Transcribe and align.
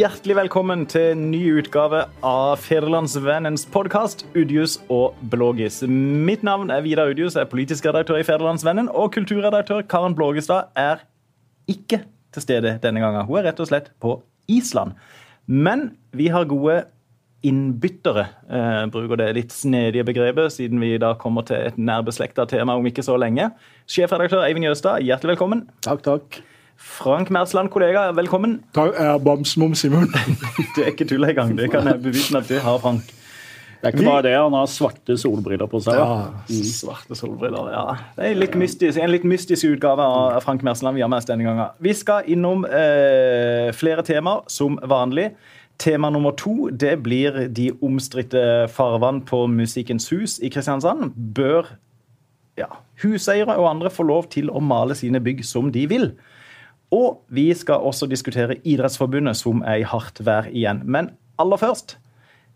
hjertelig 0.00 0.36
velkommen 0.38 0.86
til 0.88 1.10
en 1.12 1.24
ny 1.28 1.40
utgave 1.60 2.06
av 2.24 2.60
Federlandsvennens 2.62 3.66
podkast 3.68 4.22
Udius 4.32 4.78
og 4.88 5.18
Blågis. 5.32 5.82
Mitt 5.84 6.44
navn 6.46 6.70
er 6.72 6.84
Vidar 6.86 7.10
Udius, 7.10 7.34
jeg 7.36 7.44
er 7.44 7.50
politisk 7.50 7.84
redaktør 7.84 8.16
i 8.16 8.24
Federlandsvennen. 8.24 8.88
Og 8.96 9.10
kulturredaktør 9.12 9.82
Karen 9.90 10.14
Blågestad 10.16 10.70
er 10.78 11.02
ikke 11.68 12.00
til 12.32 12.44
stede 12.46 12.72
denne 12.80 13.02
gangen. 13.02 13.26
Hun 13.28 13.42
er 13.42 13.50
rett 13.50 13.60
og 13.60 13.68
slett 13.68 13.90
på 14.00 14.14
Island. 14.48 14.94
Men 15.44 15.90
vi 16.16 16.30
har 16.32 16.48
gode 16.48 16.78
innbyttere, 17.44 18.28
eh, 18.48 18.86
bruker 18.94 19.20
det 19.20 19.34
litt 19.36 19.52
snedige 19.52 20.06
begrepet, 20.08 20.54
siden 20.54 20.80
vi 20.80 20.94
da 21.02 21.12
kommer 21.12 21.44
til 21.44 21.60
et 21.60 21.76
nærbeslekta 21.76 22.48
tema 22.48 22.78
om 22.78 22.88
ikke 22.88 23.04
så 23.04 23.18
lenge. 23.20 23.50
Sjefredaktør 23.84 24.46
Eivind 24.46 24.64
Jøstad, 24.64 25.04
hjertelig 25.04 25.36
velkommen. 25.36 25.66
Takk, 25.84 26.02
takk. 26.08 26.40
Frank 26.80 27.30
Mersland, 27.30 27.68
kollega, 27.70 28.06
velkommen. 28.16 28.58
Takk, 28.72 28.94
jeg 28.96 29.04
har 29.12 29.18
bamsemums 29.20 29.84
i 29.84 29.90
munnen. 29.92 30.36
Det 30.74 30.84
er 30.86 30.92
ikke 30.94 31.06
tull 31.10 31.26
engang. 31.28 31.52
Det 31.58 31.68
kan 31.72 31.88
jeg 31.88 32.00
bevise 32.00 32.38
at 32.38 32.48
det 32.48 32.62
har 32.64 32.80
Frank. 32.80 33.10
Det 33.80 33.88
er 33.88 33.94
ikke 33.94 34.04
bare 34.10 34.24
det, 34.26 34.32
han 34.36 34.52
har 34.52 34.66
svarte 34.68 35.14
solbriller 35.16 35.68
på 35.72 35.78
seg. 35.80 35.96
Ja. 35.96 36.56
Svarte 36.68 37.16
solbriller, 37.16 37.70
ja. 37.72 37.84
Det 38.16 38.26
er 38.26 38.34
en 38.34 38.40
litt 38.42 38.56
mystisk, 38.60 39.00
en 39.00 39.12
litt 39.12 39.24
mystisk 39.28 39.70
utgave 39.70 40.04
av 40.04 40.40
Frank 40.44 40.64
Mersland 40.64 40.98
vi 40.98 41.04
har 41.04 41.08
med 41.08 41.22
oss 41.22 41.28
denne 41.28 41.46
gangen. 41.48 41.72
Vi 41.80 41.94
skal 41.96 42.28
innom 42.28 42.66
eh, 42.68 43.70
flere 43.76 44.04
temaer, 44.04 44.44
som 44.52 44.76
vanlig. 44.84 45.30
Tema 45.80 46.10
nummer 46.12 46.36
to 46.36 46.68
det 46.76 46.98
blir 47.06 47.46
de 47.48 47.70
omstridte 47.80 48.42
farvann 48.72 49.22
på 49.24 49.46
Musikkens 49.48 50.10
hus 50.12 50.36
i 50.44 50.52
Kristiansand. 50.52 51.14
Bør 51.16 51.72
ja, 52.60 52.68
huseiere 53.00 53.56
og 53.56 53.70
andre 53.70 53.92
få 53.92 54.04
lov 54.04 54.28
til 54.32 54.52
å 54.52 54.60
male 54.60 54.96
sine 54.98 55.24
bygg 55.24 55.40
som 55.48 55.72
de 55.72 55.86
vil? 55.88 56.10
Og 56.90 57.20
vi 57.30 57.48
skal 57.54 57.86
også 57.86 58.08
diskutere 58.10 58.58
Idrettsforbundet, 58.66 59.38
som 59.38 59.62
er 59.62 59.82
i 59.82 59.86
hardt 59.86 60.22
vær 60.26 60.50
igjen. 60.50 60.82
Men 60.84 61.12
aller 61.38 61.60
først 61.60 61.96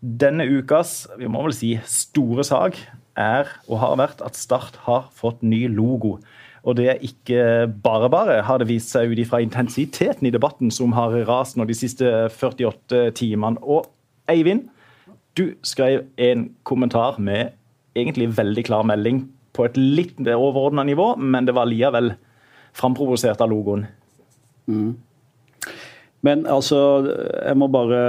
denne 0.05 0.45
ukas 0.45 1.05
vi 1.17 1.29
må 1.31 1.45
vel 1.45 1.55
si, 1.55 1.71
store 1.87 2.43
sak 2.45 2.77
er 3.17 3.49
og 3.69 3.79
har 3.81 3.95
vært 4.01 4.23
at 4.25 4.37
Start 4.37 4.75
har 4.85 5.07
fått 5.15 5.41
ny 5.45 5.65
logo. 5.71 6.17
Og 6.65 6.77
det 6.79 6.87
er 6.91 7.03
ikke 7.05 7.67
bare 7.83 8.09
bare, 8.09 8.39
har 8.43 8.59
det 8.59 8.67
vist 8.69 8.91
seg 8.91 9.13
ut 9.13 9.21
ifra 9.21 9.39
intensiteten 9.43 10.27
i 10.27 10.33
debatten 10.33 10.73
som 10.73 10.95
har 10.97 11.13
rast 11.29 11.57
nå 11.57 11.67
de 11.69 11.77
siste 11.77 12.09
48 12.33 13.11
timene. 13.17 13.61
Og 13.61 13.85
Eivind, 14.31 14.65
du 15.37 15.53
skrev 15.63 16.07
en 16.17 16.49
kommentar 16.65 17.19
med 17.21 17.53
egentlig 17.95 18.31
veldig 18.35 18.65
klar 18.67 18.87
melding 18.87 19.27
på 19.55 19.67
et 19.67 19.77
litt 19.77 20.17
overordna 20.19 20.83
nivå, 20.83 21.13
men 21.21 21.47
det 21.47 21.55
var 21.55 21.69
likevel 21.69 22.15
framprovosert 22.75 23.43
av 23.45 23.53
logoen. 23.53 23.85
Mm. 24.67 24.95
Men 26.25 26.45
altså, 26.49 26.79
jeg 27.05 27.57
må 27.59 27.67
bare 27.69 27.99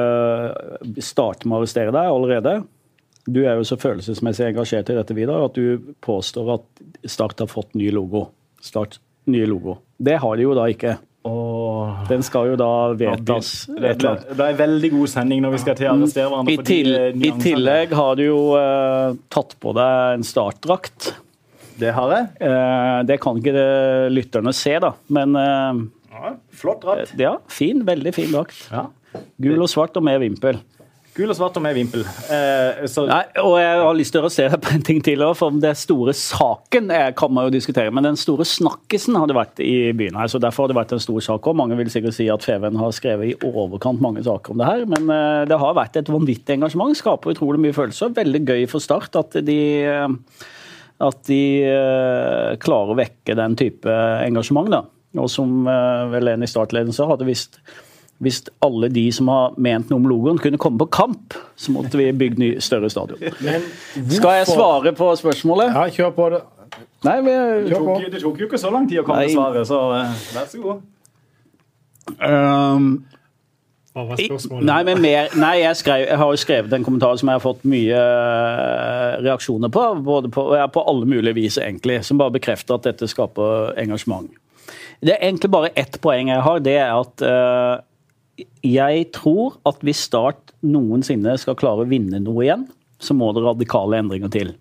starte 1.04 1.48
med 1.48 1.58
å 1.58 1.60
arrestere 1.60 1.92
deg 1.92 2.08
allerede. 2.08 2.54
Du 3.26 3.42
er 3.42 3.58
jo 3.58 3.66
så 3.66 3.76
følelsesmessig 3.80 4.46
engasjert 4.52 4.92
i 4.92 4.96
dette, 4.96 5.16
Vidar, 5.16 5.48
at 5.48 5.58
du 5.58 5.92
påstår 6.04 6.54
at 6.60 7.10
Start 7.10 7.42
har 7.42 7.50
fått 7.50 7.74
ny 7.76 7.90
logo. 7.94 8.28
Start 8.62 9.00
nye 9.30 9.46
logo. 9.50 9.80
Det 9.98 10.16
har 10.22 10.38
de 10.38 10.46
jo 10.46 10.54
da 10.56 10.68
ikke. 10.70 10.96
Oh. 11.26 12.06
Den 12.06 12.22
skal 12.22 12.52
jo 12.52 12.56
da 12.60 12.70
vedtas. 12.94 13.66
Det 13.66 13.96
er, 13.96 13.98
det 14.30 14.38
er 14.38 14.52
en 14.52 14.60
veldig 14.60 14.90
god 14.94 15.10
sending 15.10 15.42
når 15.42 15.56
vi 15.56 15.62
skal 15.64 15.78
til 15.78 15.90
å 15.90 15.94
arrestere 15.96 16.30
hverandre. 16.30 16.54
I, 16.54 16.66
til, 16.68 16.90
I 17.18 17.32
tillegg 17.42 17.94
har 17.98 18.18
du 18.18 18.24
jo 18.28 18.40
uh, 18.54 19.16
tatt 19.32 19.56
på 19.62 19.74
deg 19.74 20.20
en 20.20 20.26
startdrakt. 20.26 21.10
Det 21.76 21.90
har 21.92 22.14
jeg. 22.14 22.28
Uh, 22.40 23.00
det 23.10 23.18
kan 23.22 23.42
ikke 23.42 23.56
det, 23.58 23.66
lytterne 24.14 24.54
se, 24.54 24.76
da, 24.82 24.94
men 25.18 25.34
uh, 25.34 25.82
ja, 26.16 26.36
Flott 26.56 26.84
drakt. 26.84 27.12
Ja, 27.20 27.36
fin, 27.52 27.84
veldig 27.86 28.14
fin 28.16 28.32
drakt. 28.32 28.66
Ja. 28.72 28.88
Gul 29.40 29.60
og 29.62 29.70
svart 29.72 29.96
og 29.96 30.04
med 30.06 30.20
vimpel. 30.24 30.60
Gul 31.16 31.32
og 31.32 31.36
svart 31.38 31.54
og 31.56 31.62
med 31.64 31.72
vimpel. 31.78 32.02
Eh, 32.04 32.82
så... 32.92 33.06
Nei, 33.08 33.22
og 33.40 33.54
jeg 33.56 33.76
har 33.80 33.94
lyst 33.96 34.12
til 34.12 34.26
å 34.26 34.30
se 34.32 34.44
deg 34.52 34.60
på 34.64 34.74
en 34.76 34.82
ting 34.84 34.98
til 35.04 35.22
for 35.38 35.54
det 35.62 35.72
store 35.80 36.12
saken 36.16 36.92
kan 37.16 37.32
man 37.32 37.48
jo 37.48 37.54
diskutere. 37.54 37.92
Men 37.94 38.04
den 38.04 38.18
store 38.20 38.44
snakkisen 38.48 39.16
har 39.16 39.30
det 39.30 39.38
vært 39.38 39.62
i 39.64 39.94
byen 39.96 40.18
her, 40.20 40.28
så 40.28 40.40
derfor 40.42 40.66
har 40.66 40.74
det 40.74 40.78
vært 40.82 40.92
en 40.96 41.00
stor 41.00 41.24
sak 41.24 41.48
òg. 41.48 41.56
Mange 41.56 41.78
vil 41.80 41.88
sikkert 41.92 42.18
si 42.18 42.28
at 42.32 42.44
Feven 42.44 42.76
har 42.80 42.92
skrevet 42.96 43.32
i 43.32 43.48
overkant 43.48 44.02
mange 44.04 44.24
saker 44.26 44.52
om 44.52 44.60
det 44.60 44.68
her, 44.68 44.84
men 44.92 45.08
eh, 45.14 45.46
det 45.48 45.60
har 45.62 45.78
vært 45.78 45.96
et 46.02 46.12
vanvittig 46.12 46.58
engasjement. 46.58 46.92
Skaper 47.00 47.32
utrolig 47.32 47.64
mye 47.64 47.76
følelser. 47.76 48.12
Veldig 48.16 48.42
gøy 48.44 48.68
for 48.68 48.84
Start 48.84 49.16
at 49.16 49.40
de 49.46 49.60
at 50.96 51.26
de 51.28 51.40
klarer 52.62 52.92
å 52.92 52.96
vekke 52.96 53.34
den 53.36 53.56
type 53.60 53.96
engasjement. 54.24 54.70
da. 54.72 54.84
Og 55.22 55.30
som 55.32 55.66
uh, 55.68 56.06
vel 56.12 56.32
en 56.34 56.46
i 56.46 56.50
startledelsen 56.50 56.96
sa, 56.96 57.10
hadde 57.10 57.28
visst 57.28 57.60
hvis 58.24 58.40
alle 58.64 58.88
de 58.88 59.04
som 59.12 59.28
har 59.28 59.56
ment 59.60 59.90
noe 59.92 60.00
om 60.00 60.06
logoen, 60.08 60.38
kunne 60.40 60.60
komme 60.60 60.80
på 60.80 60.88
kamp, 60.88 61.34
så 61.60 61.72
måtte 61.74 61.98
vi 62.00 62.08
bygge 62.16 62.40
ny, 62.40 62.50
større 62.64 62.88
stadion. 62.90 63.20
Skal 64.16 64.38
jeg 64.38 64.46
svare 64.48 64.92
på 64.96 65.10
spørsmålet? 65.20 65.74
Ja, 65.74 65.84
kjør 65.92 66.14
på 66.16 66.28
det. 66.32 66.40
Nei, 67.04 67.18
vi, 67.22 67.34
det, 67.68 67.76
tok, 67.76 68.06
det 68.12 68.22
tok 68.22 68.40
jo 68.40 68.48
ikke 68.48 68.60
så 68.60 68.72
lang 68.72 68.88
tid 68.88 69.02
å 69.02 69.04
komme 69.06 69.26
med 69.26 69.36
svaret, 69.36 69.68
så 69.68 69.82
uh, 69.92 70.24
vær 70.32 70.48
så 70.48 70.62
god. 70.64 70.80
Um, 72.22 72.88
nei, 74.64 74.80
men 74.86 75.00
mer, 75.02 75.30
nei 75.38 75.52
jeg, 75.60 75.76
skrev, 75.80 76.06
jeg, 76.06 76.18
har 76.20 76.32
jo 76.32 76.40
skrevet 76.40 76.74
en 76.76 76.84
kommentar 76.86 77.16
som 77.20 77.30
jeg 77.30 77.38
har 77.38 77.44
fått 77.44 77.62
mye 77.68 78.00
reaksjoner 79.24 79.72
på. 79.72 79.84
Både 80.06 80.32
på, 80.32 80.48
på 80.72 80.88
alle 80.88 81.08
mulige 81.08 81.36
vis, 81.36 81.60
egentlig, 81.60 82.00
som 82.06 82.20
bare 82.20 82.34
bekrefter 82.38 82.80
at 82.80 82.88
dette 82.88 83.08
skaper 83.12 83.76
engasjement. 83.80 84.32
Det 85.04 85.12
er 85.14 85.24
egentlig 85.28 85.52
bare 85.52 85.72
ett 85.76 85.98
poeng 86.02 86.30
jeg 86.32 86.44
har. 86.44 86.62
Det 86.64 86.76
er 86.80 86.92
at 86.94 87.24
uh, 87.26 88.44
jeg 88.64 89.08
tror 89.16 89.58
at 89.68 89.82
hvis 89.84 90.06
Start 90.08 90.54
noensinne 90.66 91.36
skal 91.40 91.58
klare 91.58 91.84
å 91.84 91.90
vinne 91.90 92.20
noe 92.22 92.46
igjen, 92.46 92.64
så 93.02 93.16
må 93.16 93.32
det 93.36 93.44
radikale 93.44 94.00
endringer 94.00 94.32
til. 94.32 94.54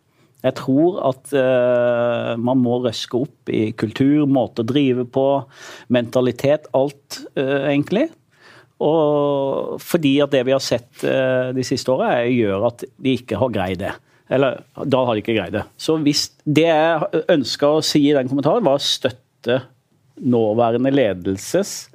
Jeg 0.46 0.57
tror 0.59 1.00
at 1.07 1.31
uh, 1.34 2.35
man 2.38 2.59
må 2.62 2.81
røske 2.84 3.23
opp 3.23 3.50
i 3.53 3.69
kultur, 3.78 4.28
måte 4.29 4.62
å 4.62 4.68
drive 4.68 5.07
på, 5.07 5.25
mentalitet, 5.94 6.69
alt, 6.78 7.22
uh, 7.40 7.66
egentlig. 7.72 8.09
Og 8.84 9.79
fordi 9.81 10.17
at 10.22 10.34
det 10.35 10.44
vi 10.44 10.52
har 10.52 10.59
sett 10.59 11.00
de 11.56 11.63
siste 11.63 11.94
åra, 11.94 12.25
gjør 12.28 12.66
at 12.67 12.84
de 12.84 13.13
ikke 13.16 13.40
har 13.40 13.53
greid 13.56 13.79
det. 13.79 13.94
Eller 14.35 14.57
da 14.75 15.00
har 15.07 15.16
de 15.16 15.22
ikke 15.23 15.38
greid 15.38 15.56
det. 15.56 15.62
Så 15.79 15.96
hvis 16.03 16.25
det 16.44 16.66
jeg 16.67 17.23
ønska 17.31 17.69
å 17.78 17.85
si 17.85 18.02
i 18.09 18.12
den 18.17 18.28
kommentaren, 18.28 18.66
var 18.67 18.75
å 18.75 18.84
støtte 18.84 19.62
nåværende 20.22 20.94
ledelses 20.94 21.90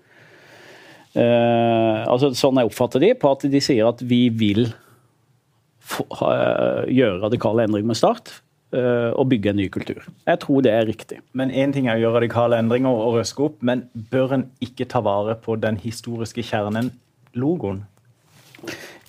eh, 1.16 2.04
altså 2.04 2.32
Sånn 2.36 2.60
jeg 2.60 2.70
oppfatter 2.70 3.02
de, 3.02 3.14
på 3.18 3.32
at 3.32 3.48
de 3.50 3.64
sier 3.64 3.88
at 3.88 4.04
vi 4.04 4.28
vil 4.28 4.68
uh, 4.68 6.84
gjøre 6.86 7.18
radikale 7.24 7.66
endringer 7.66 7.92
med 7.92 8.00
Start. 8.00 8.38
Uh, 8.70 9.10
og 9.18 9.26
bygge 9.32 9.50
en 9.50 9.56
ny 9.58 9.64
kultur. 9.74 10.04
Jeg 10.28 10.38
tror 10.44 10.62
det 10.62 10.70
er 10.70 10.84
riktig. 10.86 11.16
Men 11.34 11.50
Én 11.50 11.72
ting 11.74 11.88
er 11.90 11.98
å 11.98 12.04
gjøre 12.04 12.20
radikale 12.20 12.60
endringer 12.62 12.94
og 12.94 13.16
røske 13.16 13.48
opp, 13.48 13.56
men 13.66 13.88
bør 14.12 14.36
en 14.36 14.44
ikke 14.62 14.86
ta 14.86 15.02
vare 15.02 15.34
på 15.42 15.56
den 15.58 15.80
historiske 15.82 16.44
kjernen, 16.46 16.92
logoen? 17.34 17.80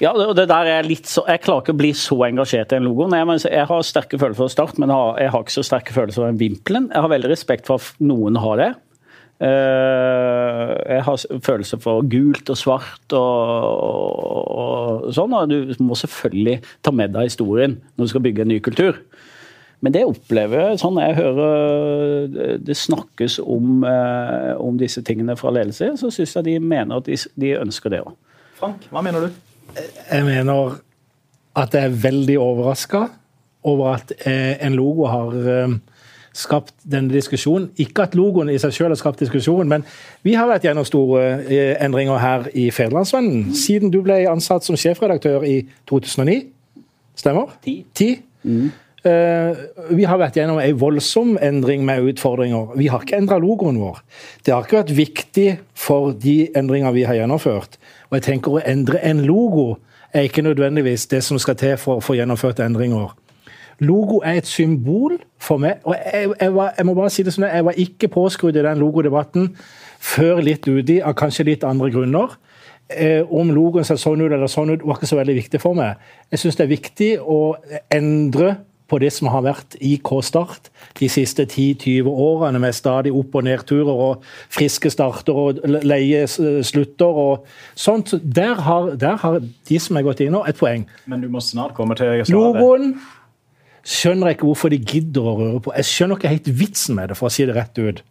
Ja, 0.02 0.12
det 0.34 0.48
der 0.50 0.70
er 0.72 0.88
litt 0.88 1.10
så, 1.10 1.22
Jeg 1.30 1.44
klarer 1.44 1.62
ikke 1.62 1.76
å 1.76 1.78
bli 1.78 1.92
så 1.98 2.16
engasjert 2.26 2.74
i 2.74 2.80
en 2.80 2.88
logo. 2.88 3.06
Jeg, 3.14 3.42
jeg 3.52 3.68
har 3.70 3.84
sterke 3.86 4.18
følelser 4.18 4.42
for 4.42 4.54
Start, 4.54 4.80
men 4.82 4.90
jeg 4.90 5.30
har 5.36 5.46
ikke 5.46 5.54
så 5.54 5.64
sterke 5.68 5.94
følelser 5.94 6.24
for 6.24 6.32
den 6.32 6.42
vimpelen. 6.42 6.90
Jeg 6.90 7.06
har 7.06 7.14
veldig 7.14 7.30
respekt 7.30 7.70
for 7.70 7.78
at 7.78 8.02
noen 8.02 8.40
har 8.42 8.58
det. 8.58 8.72
Uh, 9.42 10.76
jeg 10.86 11.02
har 11.08 11.24
følelse 11.42 11.80
for 11.82 12.04
gult 12.06 12.52
og 12.54 12.58
svart 12.60 13.16
og, 13.18 13.40
og, 14.22 14.44
og 14.54 15.08
sånn. 15.18 15.34
Og 15.34 15.50
du 15.50 15.82
må 15.82 15.98
selvfølgelig 15.98 16.60
ta 16.86 16.94
med 16.94 17.16
deg 17.16 17.32
historien 17.32 17.80
når 17.96 18.06
du 18.06 18.14
skal 18.14 18.26
bygge 18.28 18.46
en 18.46 18.54
ny 18.54 18.60
kultur. 18.64 19.00
Men 19.82 19.96
det 19.96 20.04
opplever 20.06 20.68
jeg 20.70 20.82
sånn 20.84 21.00
jeg 21.02 21.18
hører 21.18 22.60
det 22.62 22.76
snakkes 22.78 23.40
om, 23.42 23.82
uh, 23.82 24.54
om 24.62 24.78
disse 24.78 25.02
tingene 25.06 25.34
fra 25.40 25.54
ledelse, 25.56 25.96
så 25.98 26.12
syns 26.14 26.36
jeg 26.38 26.48
de 26.52 26.60
mener 26.62 27.02
at 27.02 27.10
de, 27.10 27.18
de 27.42 27.56
ønsker 27.58 27.96
det 27.96 28.04
òg. 28.06 28.14
Frank, 28.62 28.86
hva 28.94 29.02
mener 29.02 29.26
du? 29.26 29.42
Jeg 29.74 30.28
mener 30.28 30.78
at 31.58 31.74
jeg 31.74 31.90
er 31.90 31.98
veldig 32.04 32.38
overraska 32.40 33.08
over 33.68 33.96
at 33.96 34.14
eh, 34.26 34.58
en 34.66 34.78
logo 34.78 35.08
har 35.10 35.34
skapt 36.34 36.74
denne 36.88 37.12
diskusjonen. 37.14 37.70
Ikke 37.82 38.06
at 38.08 38.16
logoen 38.16 38.50
i 38.52 38.60
seg 38.62 38.74
selv 38.76 38.94
har 38.94 39.00
skapt 39.00 39.24
diskusjonen, 39.24 39.70
men 39.70 39.86
vi 40.24 40.36
har 40.40 40.50
vært 40.50 40.68
gjennom 40.68 40.88
store 40.88 41.26
endringer 41.84 42.22
her 42.22 42.48
i 42.54 42.70
Federlandsvennen. 42.72 43.52
Siden 43.58 43.92
du 43.92 44.02
ble 44.06 44.22
ansatt 44.32 44.68
som 44.68 44.80
sjefredaktør 44.80 45.44
i 45.48 45.62
2009. 45.92 46.40
Stemmer? 47.20 47.52
Ti. 47.64 47.82
Ti. 47.98 48.14
Mm. 48.44 48.72
Vi 49.02 50.06
har 50.06 50.20
vært 50.22 50.36
gjennom 50.38 50.60
en 50.62 50.78
voldsom 50.78 51.34
endring 51.42 51.82
med 51.86 52.06
utfordringer. 52.12 52.76
Vi 52.78 52.90
har 52.94 53.02
ikke 53.02 53.18
endra 53.18 53.40
logoen 53.42 53.80
vår. 53.82 54.02
Det 54.46 54.54
har 54.54 54.68
ikke 54.68 54.84
vært 54.84 54.94
viktig 54.98 55.48
for 55.74 56.14
de 56.14 56.52
endringer 56.58 56.94
vi 56.94 57.08
har 57.10 57.18
gjennomført. 57.18 57.80
Og 58.12 58.20
jeg 58.20 58.28
tenker 58.30 58.60
Å 58.60 58.62
endre 58.62 59.02
en 59.02 59.24
logo 59.26 59.80
er 60.14 60.28
ikke 60.28 60.44
nødvendigvis 60.46 61.08
det 61.08 61.24
som 61.24 61.40
skal 61.40 61.58
til 61.58 61.78
for 61.82 61.98
å 61.98 62.06
få 62.06 62.18
gjennomført 62.20 62.62
endringer. 62.62 63.16
Logo 63.82 64.22
er 64.24 64.38
et 64.42 64.48
symbol 64.50 65.18
for 65.42 65.58
meg. 65.62 65.82
og 65.84 65.96
Jeg, 65.98 66.30
jeg, 66.40 66.54
var, 66.56 66.74
jeg 66.78 66.86
må 66.86 66.94
bare 66.98 67.10
si 67.14 67.26
det 67.26 67.34
sånn, 67.34 67.48
jeg 67.50 67.66
var 67.66 67.80
ikke 67.82 68.12
påskrudd 68.14 68.56
i 68.60 68.66
den 68.66 68.82
logodebatten 68.82 69.52
før 70.02 70.42
litt 70.46 70.68
uti, 70.70 71.00
av 71.02 71.16
kanskje 71.18 71.48
litt 71.50 71.64
andre 71.68 71.92
grunner. 71.94 72.38
eh, 72.92 73.22
om 73.32 73.52
logoen 73.56 73.86
ser 73.88 73.96
sånn 73.96 74.20
ut 74.22 74.32
eller 74.32 74.50
sånn 74.52 74.74
ut, 74.74 74.82
var 74.84 74.98
ikke 75.00 75.08
så 75.08 75.16
veldig 75.22 75.36
viktig 75.38 75.62
for 75.64 75.78
meg. 75.78 75.96
Jeg 76.32 76.42
syns 76.42 76.58
det 76.60 76.66
er 76.66 76.76
viktig 76.76 77.12
å 77.24 77.56
endre 77.90 78.58
på 78.92 78.98
det 79.00 79.14
som 79.16 79.30
har 79.32 79.46
vært 79.46 79.78
i 79.80 79.94
K-Start 80.04 80.68
de 81.00 81.08
siste 81.08 81.46
10-20 81.46 82.10
årene, 82.12 82.60
med 82.60 82.76
stadig 82.76 83.14
opp- 83.16 83.38
og 83.40 83.46
nedturer 83.48 84.02
og 84.08 84.26
friske 84.52 84.92
starter 84.92 85.32
og 85.34 85.62
leie 85.64 86.26
slutter 86.28 87.22
og 87.24 87.46
sånt. 87.80 88.12
Der 88.22 88.60
har, 88.68 88.92
der 89.00 89.16
har 89.24 89.40
de 89.40 89.80
som 89.80 89.96
er 89.96 90.04
gått 90.04 90.20
inn 90.26 90.36
nå, 90.36 90.44
et 90.44 90.60
poeng. 90.60 90.84
Men 91.08 91.24
du 91.24 91.30
må 91.32 91.40
snart 91.40 91.74
komme 91.78 91.96
til 91.96 92.26
Logoen 92.36 92.98
skjønner 93.88 94.30
jeg 94.30 94.40
ikke 94.40 94.50
hvorfor 94.50 94.74
de 94.74 94.80
gidder 94.80 95.28
å 95.28 95.36
røre 95.40 95.62
på. 95.64 95.76
Jeg 95.80 95.90
skjønner 95.90 96.20
ikke 96.20 96.34
helt 96.36 96.50
vitsen 96.62 96.98
med 96.98 97.12
det, 97.12 97.18
for 97.20 97.30
å 97.30 97.34
si 97.34 97.46
det 97.48 97.58
rett 97.58 97.82
ut. 97.82 98.02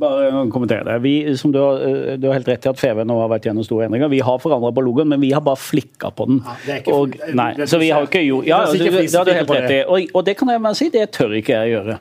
Bare 0.00 0.46
kommentere 0.48 0.86
det. 0.86 0.98
Vi, 1.04 1.36
som 1.36 1.52
du 1.52 1.58
har, 1.60 1.80
eh, 1.84 2.16
du 2.16 2.28
har, 2.28 2.38
helt 2.38 2.48
rett 2.48 2.64
i 2.64 2.70
at 2.70 2.80
FV 2.80 3.04
nå 3.04 3.16
har 3.20 3.28
vært 3.28 3.48
gjennom 3.50 3.64
store 3.66 3.88
endringer. 3.88 4.08
Vi 4.08 4.22
har 4.24 4.38
forandra 4.40 4.72
på 4.72 4.84
logoen, 4.84 5.10
men 5.12 5.20
vi 5.20 5.32
har 5.36 5.44
bare 5.44 5.60
flikka 5.60 6.10
på 6.16 6.26
den. 6.30 6.40
Ja, 6.46 6.78
ikke, 6.78 6.94
og, 6.96 7.16
nei, 7.36 7.52
så 7.68 7.80
vi 7.82 7.90
har 7.92 8.08
ikke 8.08 8.24
gjort 8.24 8.48
ja, 8.48 8.62
det, 8.70 8.78
det, 8.80 8.92
det, 9.04 9.24
det, 9.28 9.34
helt 9.42 9.52
rett 9.52 9.74
i. 9.74 9.82
Og, 9.84 10.14
og, 10.14 10.24
det 10.24 10.36
kan 10.40 10.48
jeg 10.48 10.64
bare 10.64 10.78
si, 10.80 10.88
det 10.94 11.10
tør 11.16 11.36
ikke 11.36 11.58
jeg 11.58 11.74
gjøre. 11.74 11.98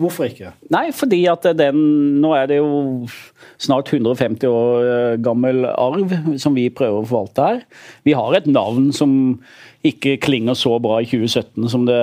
Hvorfor 0.00 0.26
ikke? 0.26 0.50
Nei, 0.74 0.88
fordi 0.94 1.20
at 1.30 1.46
den 1.54 1.82
Nå 2.22 2.32
er 2.34 2.48
det 2.50 2.58
jo 2.58 3.06
snart 3.62 3.92
150 3.92 4.48
år 4.50 4.88
eh, 4.88 5.18
gammel 5.22 5.68
arv 5.70 6.10
som 6.42 6.56
vi 6.56 6.66
prøver 6.74 7.02
å 7.02 7.06
forvalte 7.06 7.46
her. 7.46 7.62
Vi 8.06 8.16
har 8.16 8.34
et 8.34 8.48
navn 8.50 8.90
som 8.96 9.14
ikke 9.84 10.16
klinger 10.24 10.56
så 10.56 10.78
bra 10.82 10.98
i 11.02 11.06
2017 11.06 11.68
som 11.70 11.84
det 11.86 12.00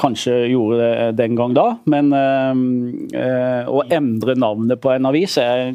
kanskje 0.00 0.34
gjorde 0.50 1.10
den 1.16 1.38
gang 1.38 1.54
da. 1.56 1.66
Men 1.88 2.12
øh, 2.12 3.70
å 3.70 3.84
endre 3.88 4.36
navnet 4.36 4.82
på 4.82 4.92
en 4.92 5.08
avis 5.08 5.38
er 5.40 5.70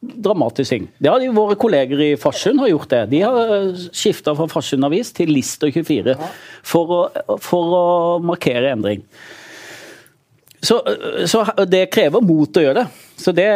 dramatisk 0.00 0.72
ting. 0.72 0.86
Det 0.98 1.10
har 1.12 1.20
de, 1.20 1.28
våre 1.34 1.58
kolleger 1.60 2.00
i 2.00 2.14
Farsund 2.20 2.62
har 2.62 2.70
gjort 2.72 2.92
det. 2.92 3.02
De 3.12 3.20
har 3.26 3.68
skifta 3.92 4.32
fra 4.38 4.48
Farsund 4.48 4.86
Avis 4.88 5.12
til 5.16 5.32
Lister 5.34 5.72
24 5.74 6.16
for 6.66 6.94
å, 6.96 7.02
for 7.42 7.76
å 7.76 7.84
markere 8.24 8.72
endring. 8.72 9.04
Så, 10.60 10.80
så, 11.26 11.44
det 11.68 11.86
krever 11.92 12.20
mot 12.24 12.58
å 12.58 12.64
gjøre 12.64 12.82
det. 12.82 13.06
Så 13.20 13.32
det 13.36 13.48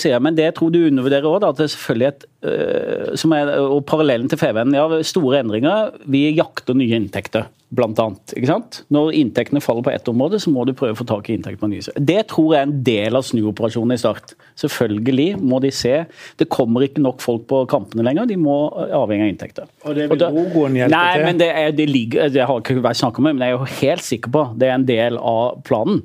sier 0.00 0.14
jeg, 0.14 0.24
Men 0.24 0.36
det 0.36 0.50
tror 0.56 0.72
du 0.72 0.82
undervurderer 0.86 1.28
òg, 1.28 1.44
at 1.44 1.58
det 1.58 1.66
er 1.66 1.72
selvfølgelig 1.74 2.08
et 2.08 2.26
uh, 2.44 3.14
som 3.20 3.32
er, 3.36 3.52
Og 3.60 3.80
parallellen 3.88 4.28
til 4.28 4.40
FVN. 4.40 4.76
Ja, 4.76 5.00
store 5.06 5.40
endringer. 5.40 5.96
Vi 6.10 6.26
jakter 6.36 6.76
nye 6.76 6.98
inntekter, 7.00 7.48
blant 7.72 8.00
annet. 8.02 8.34
Ikke 8.36 8.50
sant? 8.50 8.80
Når 8.92 9.12
inntektene 9.16 9.62
faller 9.64 9.84
på 9.86 9.92
ett 9.92 10.08
område, 10.12 10.40
så 10.42 10.52
må 10.52 10.66
du 10.68 10.74
prøve 10.76 10.96
å 10.96 11.00
få 11.00 11.06
tak 11.08 11.30
i 11.30 11.36
inntekt 11.38 11.60
på 11.62 11.70
nye. 11.72 11.96
Det 11.96 12.18
tror 12.32 12.54
jeg 12.54 12.60
er 12.60 12.68
en 12.68 12.82
del 12.90 13.16
av 13.16 13.24
snuoperasjonen 13.28 13.96
i 13.96 14.00
Start. 14.00 14.34
Selvfølgelig 14.60 15.30
må 15.40 15.62
de 15.64 15.72
se. 15.72 15.94
Det 16.40 16.48
kommer 16.52 16.84
ikke 16.84 17.04
nok 17.04 17.24
folk 17.24 17.46
på 17.48 17.62
kampene 17.72 18.04
lenger. 18.04 18.28
De 18.28 18.36
må 18.40 18.58
avhenge 18.72 19.28
av 19.28 19.32
inntekter. 19.32 19.72
Og 19.88 19.96
det 19.96 20.10
vil 20.12 20.26
Rogoen 20.28 20.76
hjelpe 20.76 20.96
nei, 20.96 21.08
til? 21.16 21.28
Men 21.28 21.40
det, 21.40 21.50
er, 21.62 21.72
det, 21.76 21.88
ligger, 21.88 22.32
det 22.36 22.44
har 22.48 22.60
ikke 22.60 22.80
vært 22.84 23.00
snakk 23.00 23.20
om, 23.20 23.30
men 23.32 23.44
jeg 23.44 23.56
er 23.56 23.58
jo 23.58 23.80
helt 23.80 24.08
sikker 24.12 24.36
på 24.36 24.46
det 24.60 24.68
er 24.68 24.76
en 24.76 24.88
del 24.88 25.16
av 25.16 25.60
planen. 25.64 26.04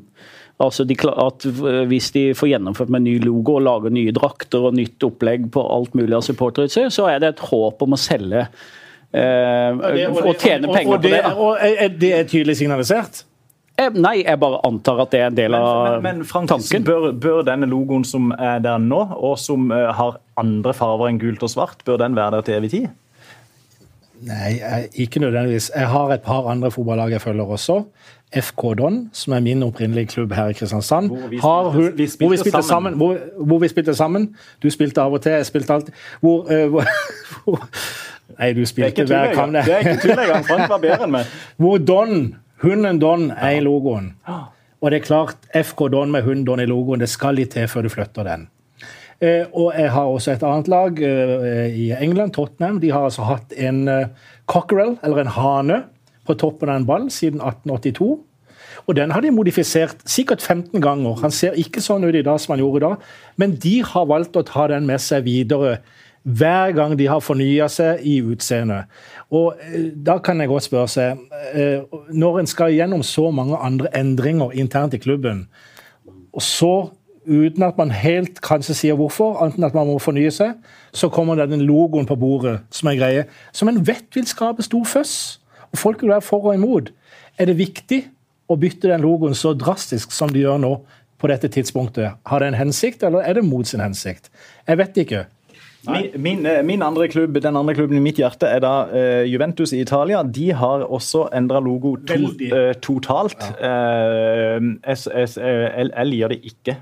Altså 0.63 0.85
de, 0.87 0.95
at 0.95 1.45
Hvis 1.89 2.11
de 2.15 2.29
får 2.37 2.53
gjennomført 2.53 2.91
med 2.93 3.03
ny 3.03 3.17
logo 3.23 3.57
og 3.57 3.65
lager 3.65 3.91
nye 3.91 4.13
drakter 4.15 4.69
og 4.69 4.77
nytt 4.77 5.03
opplegg 5.03 5.49
på 5.51 5.63
alt 5.75 5.97
mulig 5.97 6.15
av 6.15 6.23
supporterutstyr, 6.23 6.87
så 6.95 7.09
er 7.11 7.19
det 7.19 7.33
et 7.33 7.45
håp 7.49 7.83
om 7.83 7.95
å 7.97 7.99
selge 7.99 8.45
eh, 8.45 9.69
og, 9.75 10.31
tjene 10.39 10.71
penger 10.71 10.95
på 10.95 11.01
det. 11.03 11.23
Og 11.35 11.59
er 11.59 11.91
det 11.91 12.13
er 12.21 12.29
tydelig 12.31 12.55
signalisert? 12.61 13.25
Eh, 13.75 13.91
nei, 13.91 14.21
jeg 14.21 14.39
bare 14.39 14.61
antar 14.63 15.01
at 15.03 15.11
det 15.11 15.19
er 15.19 15.27
en 15.27 15.35
del 15.35 15.55
av 15.57 15.65
men, 15.67 15.95
men, 15.99 16.19
men 16.21 16.27
Frank, 16.29 16.47
tanken. 16.47 16.85
Bør, 16.87 17.09
bør, 17.11 17.41
denne 17.43 17.67
logoen 17.67 18.05
som 18.07 18.31
er 18.31 18.61
der 18.63 18.79
nå, 18.79 19.01
og 19.19 19.35
som 19.41 19.67
uh, 19.73 19.89
har 19.97 20.21
andre 20.39 20.71
farger 20.77 21.11
enn 21.11 21.19
gult 21.19 21.43
og 21.43 21.51
svart, 21.51 21.83
bør 21.83 21.99
den 22.05 22.15
være 22.15 22.37
der 22.37 22.47
til 22.47 22.61
evig 22.61 22.71
tid? 22.71 22.93
Nei, 24.21 24.59
ikke 24.93 25.19
nødvendigvis. 25.19 25.71
Jeg 25.75 25.87
har 25.87 26.13
et 26.13 26.21
par 26.21 26.47
andre 26.47 26.71
fotballag 26.71 27.11
jeg 27.11 27.21
følger 27.21 27.43
også. 27.43 27.83
FK 28.41 28.61
Don, 28.77 29.09
som 29.13 29.33
er 29.33 29.39
min 29.39 29.63
opprinnelige 29.63 30.05
klubb 30.05 30.33
her 30.33 30.47
i 30.47 30.53
Kristiansand. 30.53 31.07
Hvor 31.07 31.27
vi, 31.27 31.37
har, 31.37 31.91
vi 31.95 32.07
spilte, 32.07 32.25
hvor 32.25 32.29
vi 32.29 32.37
spilte 32.37 32.51
sammen. 32.51 32.67
sammen 32.67 32.93
hvor, 32.93 33.17
hvor, 33.45 33.59
vi 33.59 33.67
spilte 33.67 33.95
sammen. 33.95 34.35
Du 34.63 34.69
spilte 34.69 35.01
av 35.01 35.13
og 35.13 35.21
til, 35.21 35.31
jeg 35.31 35.45
spilte 35.45 35.73
alltid. 35.73 35.93
Hvor, 36.19 36.47
uh, 36.51 36.83
hvor 37.43 37.69
Nei, 38.39 38.53
du 38.53 38.65
spilte 38.65 39.05
hver 39.05 39.33
kamp. 39.33 39.53
Det 39.53 39.73
er 39.73 39.77
ikke 39.77 40.01
tull 40.01 40.19
engang. 40.19 40.45
Frank 40.45 40.69
var 40.69 40.81
bedre 40.81 41.05
enn 41.05 41.13
meg. 41.13 41.37
Hvor 41.61 41.77
Don, 41.77 42.35
hunden 42.63 42.99
Don, 42.99 43.29
er 43.31 43.59
i 43.59 43.63
logoen. 43.63 44.13
Og 44.81 44.91
det 44.91 44.99
er 44.99 45.05
klart, 45.05 45.37
FK 45.63 45.87
Don 45.93 46.11
med 46.11 46.25
hunden 46.25 46.45
Don 46.45 46.59
i 46.59 46.65
logoen, 46.65 46.99
det 46.99 47.09
skal 47.09 47.37
litt 47.39 47.53
til 47.55 47.67
før 47.71 47.85
du 47.85 47.89
flytter 47.93 48.27
den. 48.27 48.47
Uh, 49.23 49.47
og 49.55 49.73
jeg 49.77 49.91
har 49.95 50.11
også 50.11 50.33
et 50.33 50.43
annet 50.43 50.67
lag 50.71 51.01
uh, 51.01 51.65
i 51.71 51.89
England, 51.95 52.35
Tottenham. 52.35 52.81
De 52.83 52.91
har 52.91 53.07
altså 53.07 53.27
hatt 53.27 53.53
en 53.57 53.87
cockerel, 54.51 54.97
eller 55.03 55.23
en 55.23 55.35
hane, 55.37 55.83
på 56.25 56.33
toppen 56.41 56.71
av 56.73 56.81
en 56.81 56.87
ball 56.87 57.11
siden 57.13 57.41
1882. 57.41 58.15
Og 58.85 58.95
den 58.97 59.11
har 59.11 59.21
de 59.21 59.31
modifisert 59.33 60.01
sikkert 60.09 60.41
15 60.41 60.81
ganger. 60.81 61.19
Han 61.21 61.33
ser 61.33 61.57
ikke 61.57 61.81
sånn 61.81 62.05
ut 62.05 62.15
i 62.15 62.25
dag 62.25 62.39
som 62.41 62.55
han 62.55 62.63
gjorde 62.63 62.85
da, 62.85 62.95
men 63.41 63.55
de 63.61 63.79
har 63.85 64.09
valgt 64.09 64.37
å 64.37 64.45
ta 64.45 64.67
den 64.71 64.87
med 64.89 65.01
seg 65.01 65.25
videre 65.25 65.79
hver 66.25 66.73
gang 66.73 66.95
de 66.97 67.05
har 67.05 67.21
fornya 67.21 67.67
seg 67.69 68.01
i 68.05 68.17
utseendet. 68.25 68.89
Og 69.33 69.59
eh, 69.61 69.91
da 69.93 70.17
kan 70.25 70.41
jeg 70.41 70.49
godt 70.49 70.65
spørre 70.65 70.89
seg 70.89 71.19
eh, 71.53 71.83
Når 72.13 72.39
en 72.39 72.49
skal 72.49 72.73
gjennom 72.73 73.03
så 73.05 73.29
mange 73.33 73.59
andre 73.61 73.91
endringer 73.97 74.53
internt 74.57 74.97
i 74.97 75.01
klubben, 75.01 75.45
og 76.33 76.43
så 76.43 76.73
uten 77.27 77.63
at 77.63 77.77
man 77.77 77.91
helt 77.91 78.41
kanskje 78.45 78.75
sier 78.77 78.97
hvorfor, 78.99 79.39
enten 79.43 79.63
at 79.67 79.75
man 79.77 79.87
må 79.89 79.97
fornye 80.01 80.31
seg, 80.33 80.55
så 80.93 81.09
kommer 81.09 81.39
den 81.41 81.65
logoen 81.65 82.07
på 82.09 82.17
bordet 82.19 82.59
som 82.73 82.89
er 82.91 82.99
greie, 82.99 83.25
som 83.53 83.69
en 83.71 83.81
vet 83.87 84.07
vil 84.15 84.27
skape 84.29 84.65
stor 84.65 84.85
føss. 84.87 85.15
Og 85.71 85.79
folk 85.81 86.03
vil 86.03 86.13
være 86.13 86.23
for 86.23 86.45
og 86.45 86.55
imot. 86.55 86.91
Er 87.37 87.49
det 87.49 87.57
viktig 87.59 88.05
å 88.47 88.57
bytte 88.59 88.91
den 88.91 89.03
logoen 89.03 89.35
så 89.35 89.53
drastisk 89.57 90.13
som 90.15 90.31
de 90.31 90.45
gjør 90.45 90.61
nå 90.63 90.73
på 91.19 91.31
dette 91.31 91.49
tidspunktet? 91.51 92.21
Har 92.25 92.39
det 92.39 92.53
en 92.53 92.59
hensikt, 92.61 93.03
eller 93.03 93.25
er 93.25 93.39
det 93.39 93.45
mot 93.47 93.67
sin 93.67 93.83
hensikt? 93.83 94.29
Jeg 94.67 94.79
vet 94.79 95.01
ikke. 95.03 95.25
Min, 95.87 96.21
min, 96.21 96.45
eh, 96.45 96.63
min, 96.63 96.81
andre 96.81 97.07
klubb, 97.07 97.37
Den 97.41 97.55
andre 97.55 97.75
klubben 97.75 97.97
i 97.97 98.01
mitt 98.03 98.17
hjerte 98.17 98.47
er 98.49 98.61
da 98.63 98.73
uh, 98.89 99.23
Juventus 99.29 99.73
i 99.73 99.81
Italia. 99.81 100.23
De 100.23 100.51
har 100.53 100.85
også 100.85 101.27
endra 101.35 101.59
logo 101.59 101.95
to, 102.07 102.17
uh, 102.51 102.73
totalt. 102.81 103.37
Ja. 103.61 104.57
Uh, 104.57 104.71
jeg, 104.85 106.05
liker 106.05 106.33
det 106.33 106.39
ikke, 106.45 106.77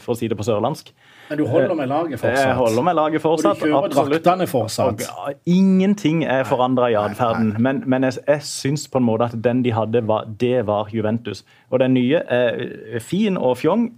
for 0.00 0.14
å 0.14 0.16
si 0.18 0.28
det 0.28 0.38
på 0.38 0.46
sørlandsk. 0.46 0.92
Men 1.28 1.40
du 1.40 1.46
holder 1.50 1.74
med 1.74 1.88
laget 1.90 2.20
fortsatt? 2.20 2.46
Jeg 2.46 2.54
holder 2.54 2.86
med 2.86 2.94
laget 2.94 3.22
fortsatt. 3.22 3.62
Og 3.62 3.66
du 3.66 3.96
kjører 3.96 4.12
draktene 4.12 4.46
fortsatt? 4.46 5.02
Og, 5.10 5.40
ingenting 5.50 6.22
er 6.24 6.46
forandra 6.46 6.90
i 6.92 6.96
atferden. 7.00 7.56
Men, 7.58 7.82
men, 7.86 8.06
jeg, 8.06 8.22
jeg 8.28 8.46
syns 8.46 8.86
på 8.88 9.02
en 9.02 9.08
måte 9.08 9.30
at 9.30 9.36
den 9.44 9.64
de 9.66 9.74
hadde, 9.74 10.04
var, 10.06 10.28
det 10.40 10.66
var 10.68 10.92
Juventus. 10.94 11.42
Og 11.70 11.82
den 11.82 11.96
nye 11.98 12.22
er 12.22 13.02
fin 13.02 13.36
og 13.36 13.58
fjong. 13.62 13.90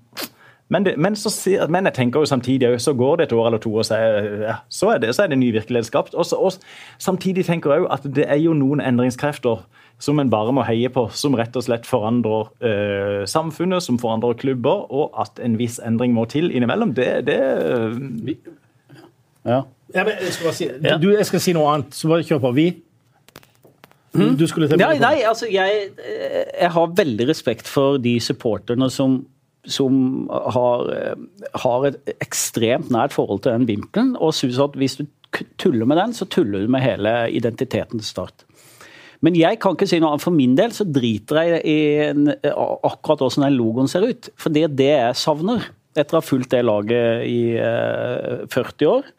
Men, 0.69 0.85
det, 0.85 0.95
men, 1.01 1.17
så, 1.17 1.33
men, 1.69 1.87
jeg 1.89 1.95
tenker 1.97 2.21
jo 2.21 2.29
samtidig 2.29 2.75
så 2.85 2.93
går 2.93 3.17
det 3.17 3.29
et 3.29 3.33
år 3.33 3.47
eller 3.49 3.61
to, 3.63 3.73
og 3.81 3.87
så 3.89 3.97
er, 3.97 4.27
ja, 4.43 4.57
så 4.69 4.91
er, 4.93 4.99
det, 5.01 5.15
så 5.17 5.25
er 5.25 5.33
det 5.33 5.39
ny 5.41 5.49
virkelighet 5.53 5.89
skapt. 5.89 6.15
Og, 6.15 6.27
og, 6.37 6.59
samtidig 7.01 7.47
tenker 7.49 7.73
jeg 7.73 7.85
jo 7.85 7.89
at 7.95 8.05
det 8.05 8.27
er 8.29 8.37
jo 8.43 8.53
noen 8.57 8.83
endringskrefter 8.85 9.65
som 9.99 10.21
en 10.21 10.31
bare 10.31 10.53
må 10.55 10.63
heie 10.69 10.91
på, 10.93 11.09
som 11.11 11.35
rett 11.39 11.57
og 11.59 11.65
slett 11.67 11.89
forandrer 11.89 12.51
eh, 12.63 13.23
samfunnet, 13.27 13.83
som 13.83 13.97
forandrer 13.99 14.37
klubber, 14.39 14.85
og 14.93 15.17
at 15.19 15.41
en 15.43 15.57
viss 15.59 15.81
endring 15.83 16.13
må 16.15 16.29
til 16.31 16.53
innimellom, 16.53 16.95
det, 16.95 17.09
det 17.27 17.39
Ja. 19.49 19.63
ja 19.95 20.05
jeg, 20.05 20.35
skal 20.37 20.55
si, 20.55 20.69
du, 21.01 21.09
jeg 21.17 21.27
skal 21.27 21.43
si 21.43 21.57
noe 21.57 21.73
annet, 21.73 21.97
så 21.97 22.13
bare 22.13 22.29
kjør 22.29 22.45
på. 22.45 22.53
Vi 22.61 22.69
hmm? 24.15 24.37
Du 24.39 24.47
skulle 24.47 24.69
til 24.69 24.79
på 24.79 24.93
nei, 25.01 25.17
altså 25.27 25.49
jeg, 25.51 25.89
jeg 25.97 26.71
har 26.77 26.95
veldig 27.01 27.29
respekt 27.33 27.67
for 27.67 27.99
de 28.03 28.19
supporterne 28.21 28.91
som 28.93 29.23
som 29.69 30.27
har, 30.33 30.91
har, 31.63 31.87
et 31.89 32.13
ekstremt 32.25 32.91
nært 32.95 33.15
forhold 33.17 33.45
til 33.45 33.55
den 33.55 33.69
vimpelen, 33.69 34.15
og 34.17 34.37
syns 34.37 34.61
at 34.63 34.77
hvis 34.79 34.99
du 35.01 35.07
tuller 35.61 35.89
med 35.89 36.01
den, 36.01 36.15
så 36.17 36.29
tuller 36.31 36.65
du 36.65 36.73
med 36.73 36.85
hele 36.85 37.15
identiteten 37.37 38.01
til 38.01 38.09
Start. 38.09 38.47
Men 39.25 39.35
jeg 39.35 39.59
kan 39.63 39.75
ikke 39.75 39.89
si 39.91 39.99
noe 39.99 40.15
annet. 40.15 40.23
For 40.23 40.35
min 40.35 40.55
del 40.59 40.75
så 40.75 40.87
driter 40.87 41.41
jeg 41.43 41.63
i 41.67 41.79
akkurat 42.47 43.25
hvordan 43.25 43.49
den 43.49 43.57
logoen 43.59 43.91
ser 43.91 44.07
ut. 44.07 44.31
For 44.39 44.55
det 44.55 44.69
er 44.69 44.77
det 44.79 44.93
jeg 44.93 45.19
savner, 45.19 45.67
etter 45.99 46.19
å 46.19 46.21
ha 46.21 46.27
fulgt 46.27 46.55
det 46.55 46.63
laget 46.67 47.27
i 47.27 47.41
eh, 47.59 48.47
40 48.47 48.91
år, 48.93 49.11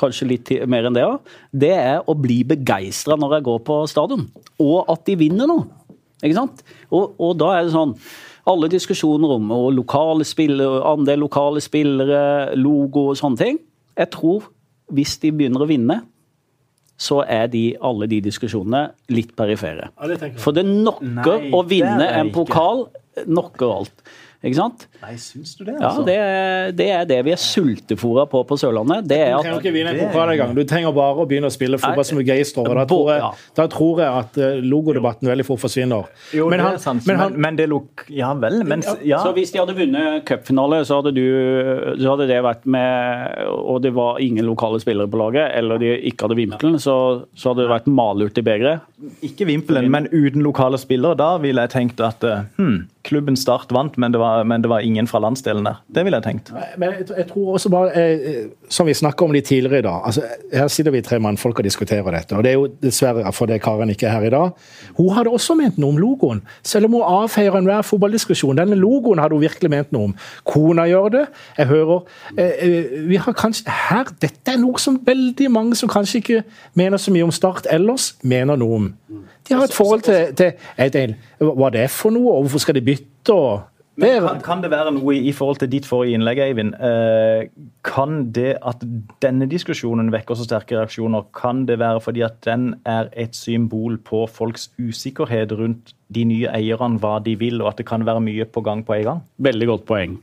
kanskje 0.00 0.30
litt 0.30 0.50
mer 0.70 0.88
enn 0.88 0.96
det 0.96 1.04
òg, 1.04 1.32
det 1.52 1.74
er 1.76 2.08
å 2.08 2.16
bli 2.16 2.40
begeistra 2.48 3.18
når 3.20 3.36
jeg 3.36 3.46
går 3.50 3.62
på 3.68 3.78
stadion. 3.92 4.24
Og 4.62 4.88
at 4.92 5.04
de 5.08 5.18
vinner 5.20 5.50
noe. 5.50 5.68
Ikke 6.22 6.38
sant? 6.38 6.62
Og, 6.88 7.12
og 7.20 7.36
da 7.40 7.50
er 7.58 7.66
det 7.66 7.74
sånn 7.74 7.96
alle 8.48 8.68
diskusjoner 8.72 9.36
om 9.36 9.50
og 9.54 9.68
lokale 9.76 10.26
spillere, 10.26 10.82
andel 10.92 11.22
lokale 11.24 11.62
spillere, 11.62 12.56
logo 12.58 13.08
og 13.12 13.20
sånne 13.20 13.38
ting. 13.38 13.60
Jeg 13.98 14.10
tror 14.14 14.48
hvis 14.92 15.16
de 15.22 15.30
begynner 15.32 15.64
å 15.64 15.68
vinne, 15.70 16.00
så 17.02 17.22
er 17.26 17.48
de, 17.50 17.72
alle 17.82 18.06
de 18.10 18.20
diskusjonene 18.22 18.92
litt 19.14 19.32
perifere. 19.38 19.88
Ja, 19.96 20.08
det 20.10 20.34
For 20.42 20.54
det 20.54 20.64
knocker 20.68 21.48
å 21.54 21.62
vinne 21.66 22.06
en 22.18 22.30
pokal. 22.34 22.86
knocker 23.24 23.72
alt. 23.80 24.04
Ikke 24.42 24.56
sant? 24.58 24.86
Nei, 25.02 25.12
syns 25.22 25.52
du 25.58 25.64
det? 25.64 25.76
altså? 25.78 26.02
Ja, 26.02 26.06
det, 26.08 26.76
det 26.78 26.86
er 26.90 27.04
det 27.06 27.18
vi 27.28 27.30
er 27.34 27.38
sultefòra 27.38 28.24
på 28.30 28.40
på 28.48 28.56
Sørlandet. 28.58 29.06
Det 29.06 29.18
er 29.22 29.36
Du 29.36 29.42
trenger 29.44 29.58
at 29.58 29.62
ikke 29.62 29.74
vinne 29.76 29.92
en 29.94 30.00
pokal 30.08 30.32
engang. 30.34 30.54
Du 30.56 30.62
trenger 30.66 30.94
bare 30.96 31.14
å 31.22 31.26
begynne 31.30 31.46
å 31.50 31.54
spille 31.54 31.78
fotball 31.78 32.04
som 32.08 32.18
begeistrer. 32.18 32.66
og 32.66 32.74
Da, 32.74 32.84
tror 32.90 33.10
jeg- 33.12 33.22
da 33.54 33.66
tror 33.70 34.00
jeg 34.02 34.08
at 34.22 34.38
eh, 34.38 34.60
logodebatten 34.66 35.30
veldig 35.30 35.46
fort 35.46 35.60
forsvinner. 35.62 36.08
Jo, 36.34 36.48
Men 36.50 36.58
det 36.58 36.72
er 36.74 36.78
sant. 36.78 37.06
men 37.06 37.16
han- 37.16 37.36
men, 37.40 37.56
det 37.56 37.68
luk... 37.68 38.04
Ja 38.10 38.32
vel. 38.34 38.64
Men 38.64 38.82
ja. 39.04 39.18
Så 39.22 39.32
hvis 39.36 39.52
de 39.52 39.58
hadde 39.62 39.76
vunnet 39.78 40.24
cupfinale, 40.26 40.82
så 40.84 40.98
så 41.02 42.10
hadde 42.12 42.26
det 42.28 42.42
vært 42.42 42.66
med 42.66 43.46
Og 43.48 43.80
det 43.82 43.92
var 43.94 44.18
ingen 44.20 44.44
lokale 44.46 44.80
spillere 44.80 45.08
på 45.10 45.18
laget, 45.18 45.52
eller 45.54 45.78
de 45.78 45.94
ikke 46.10 46.26
hadde 46.26 46.36
vimpelen, 46.36 46.78
så, 46.82 47.24
så 47.34 47.52
hadde 47.52 47.62
det 47.66 47.70
vært 47.72 47.86
malurt 47.86 48.38
i 48.38 48.42
begeret. 48.42 48.80
Ikke 49.22 49.46
Vimpelen, 49.46 49.90
men 49.90 50.06
uten 50.12 50.42
lokale 50.42 50.78
spillere. 50.78 51.16
Da 51.18 51.36
ville 51.42 51.62
jeg 51.64 51.70
tenkt 51.72 52.00
at 52.04 52.24
eh, 52.26 52.44
hm, 52.58 52.82
klubben 53.02 53.36
Start 53.36 53.72
vant, 53.74 53.96
men 53.98 54.12
det, 54.12 54.20
var, 54.20 54.44
men 54.44 54.62
det 54.62 54.70
var 54.70 54.84
ingen 54.84 55.06
fra 55.10 55.18
landsdelen 55.22 55.66
der. 55.66 55.80
Det 55.94 56.04
ville 56.06 56.18
jeg 56.20 56.26
tenkt. 56.26 56.52
Men 56.78 56.92
jeg, 56.92 57.06
jeg 57.16 57.26
tror 57.32 57.52
også 57.56 57.70
bare, 57.72 57.90
eh, 57.98 58.44
Som 58.70 58.86
vi 58.86 58.94
snakka 58.94 59.24
om 59.24 59.34
litt 59.34 59.48
tidligere 59.50 59.82
i 59.82 59.84
dag 59.86 60.06
altså, 60.06 60.22
Her 60.52 60.68
sitter 60.68 60.94
vi 60.94 61.02
tre 61.02 61.18
mannfolk 61.18 61.58
og 61.58 61.64
diskuterer 61.64 62.14
dette. 62.14 62.36
og 62.36 62.44
Det 62.44 62.52
er 62.52 62.58
jo 62.60 62.68
dessverre 62.82 63.32
fordi 63.32 63.58
Karen 63.58 63.90
ikke 63.90 64.06
er 64.06 64.16
her 64.16 64.26
i 64.26 64.30
dag. 64.30 64.50
Hun 64.96 65.10
hadde 65.16 65.34
også 65.34 65.56
ment 65.58 65.78
noe 65.82 65.94
om 65.94 65.98
logoen. 65.98 66.42
Selv 66.62 66.86
om 66.86 66.98
hun 66.98 67.06
avfeier 67.06 67.58
enhver 67.58 67.82
fotballdiskusjon. 67.86 68.56
Denne 68.56 68.78
logoen 68.78 69.18
hadde 69.18 69.34
hun 69.34 69.42
virkelig 69.42 69.70
ment 69.70 69.92
noe 69.92 70.10
om. 70.10 70.16
Kona 70.44 70.86
gjør 70.90 71.10
det. 71.16 71.26
Jeg 71.58 71.70
hører 71.72 72.00
eh, 72.36 72.52
eh, 72.68 72.98
vi 73.08 73.16
har 73.16 73.34
kanskje, 73.34 73.70
her, 73.90 74.14
Dette 74.22 74.54
er 74.54 74.60
noe 74.62 74.78
som 74.78 75.00
veldig 75.06 75.50
mange 75.50 75.76
som 75.78 75.90
kanskje 75.90 76.22
ikke 76.22 76.42
mener 76.78 77.00
så 77.00 77.12
mye 77.14 77.26
om 77.26 77.34
Start 77.34 77.66
ellers, 77.72 78.12
mener 78.22 78.58
noe 78.60 78.78
om. 78.78 78.91
De 79.48 79.54
har 79.54 79.66
et 79.66 79.74
forhold 79.74 80.06
til, 80.06 80.32
til 80.38 80.54
det, 80.94 81.04
hva 81.40 81.70
det 81.72 81.86
er 81.86 81.92
for 81.92 82.14
noe, 82.14 82.36
og 82.36 82.46
hvorfor 82.46 82.64
skal 82.64 82.78
de 82.78 82.84
bytte. 82.86 83.34
og 83.34 83.62
Men 84.00 84.24
kan, 84.24 84.40
kan 84.44 84.64
det 84.64 84.70
være 84.72 84.94
noe 84.96 85.14
i, 85.18 85.32
forhold 85.36 85.60
til 85.60 85.70
ditt 85.72 85.86
forrige 85.88 86.16
innlegg, 86.16 86.40
Eivind? 86.46 86.74
Eh, 86.80 87.50
kan 87.84 88.32
det 88.32 88.56
at 88.64 88.84
denne 89.24 89.48
diskusjonen 89.50 90.12
vekker 90.14 90.38
så 90.38 90.48
sterke 90.48 90.78
reaksjoner, 90.78 91.28
kan 91.36 91.66
det 91.68 91.78
være 91.82 92.00
fordi 92.00 92.24
at 92.26 92.40
den 92.46 92.74
er 92.88 93.12
et 93.12 93.36
symbol 93.36 93.98
på 93.98 94.24
folks 94.26 94.70
usikkerhet 94.80 95.52
rundt 95.58 95.94
de 96.12 96.24
nye 96.28 96.50
eierne, 96.52 97.00
hva 97.02 97.18
de 97.24 97.36
vil, 97.40 97.60
og 97.62 97.72
at 97.72 97.82
det 97.82 97.88
kan 97.88 98.06
være 98.06 98.24
mye 98.24 98.48
på 98.48 98.64
gang 98.64 98.84
på 98.86 99.00
en 99.00 99.08
gang? 99.10 99.24
Veldig 99.38 99.72
godt 99.74 99.88
poeng. 99.88 100.20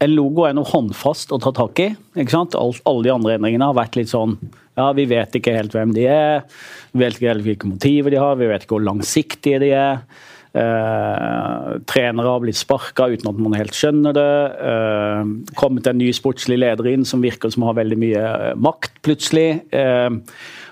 En 0.00 0.14
logo 0.16 0.46
er 0.48 0.54
noe 0.56 0.64
håndfast 0.64 1.32
å 1.34 1.38
ta 1.42 1.52
tak 1.52 1.80
i. 1.82 1.90
ikke 2.16 2.32
sant? 2.32 2.54
Alle 2.56 3.04
de 3.04 3.12
andre 3.12 3.36
endringene 3.36 3.66
har 3.68 3.76
vært 3.76 3.98
litt 3.98 4.08
sånn 4.08 4.38
Ja, 4.78 4.90
vi 4.96 5.06
vet 5.10 5.34
ikke 5.36 5.54
helt 5.56 5.74
hvem 5.74 5.94
de 5.96 6.06
er. 6.08 6.44
Vi 6.92 7.02
vet 7.02 7.16
ikke 7.16 7.32
helt 7.32 7.46
hvilke 7.46 7.70
motiver 7.70 8.14
de 8.14 8.20
har. 8.22 8.38
Vi 8.40 8.48
vet 8.50 8.64
ikke 8.64 8.78
hvor 8.78 8.86
langsiktige 8.86 9.60
de 9.62 9.72
er. 9.76 10.04
Eh, 10.50 11.66
trenere 11.86 12.26
har 12.26 12.40
blitt 12.42 12.58
sparka 12.58 13.06
uten 13.12 13.28
at 13.30 13.38
man 13.38 13.54
helt 13.58 13.76
skjønner 13.76 14.16
det. 14.16 14.32
Eh, 14.70 15.34
kommet 15.58 15.86
en 15.90 16.00
ny 16.00 16.10
sportslig 16.16 16.58
leder 16.62 16.90
inn 16.90 17.06
som 17.06 17.22
virker 17.22 17.52
som 17.54 17.66
har 17.68 17.78
veldig 17.78 17.98
mye 18.00 18.24
eh, 18.30 18.56
makt, 18.58 18.98
plutselig. 19.06 19.48
Eh, 19.70 20.10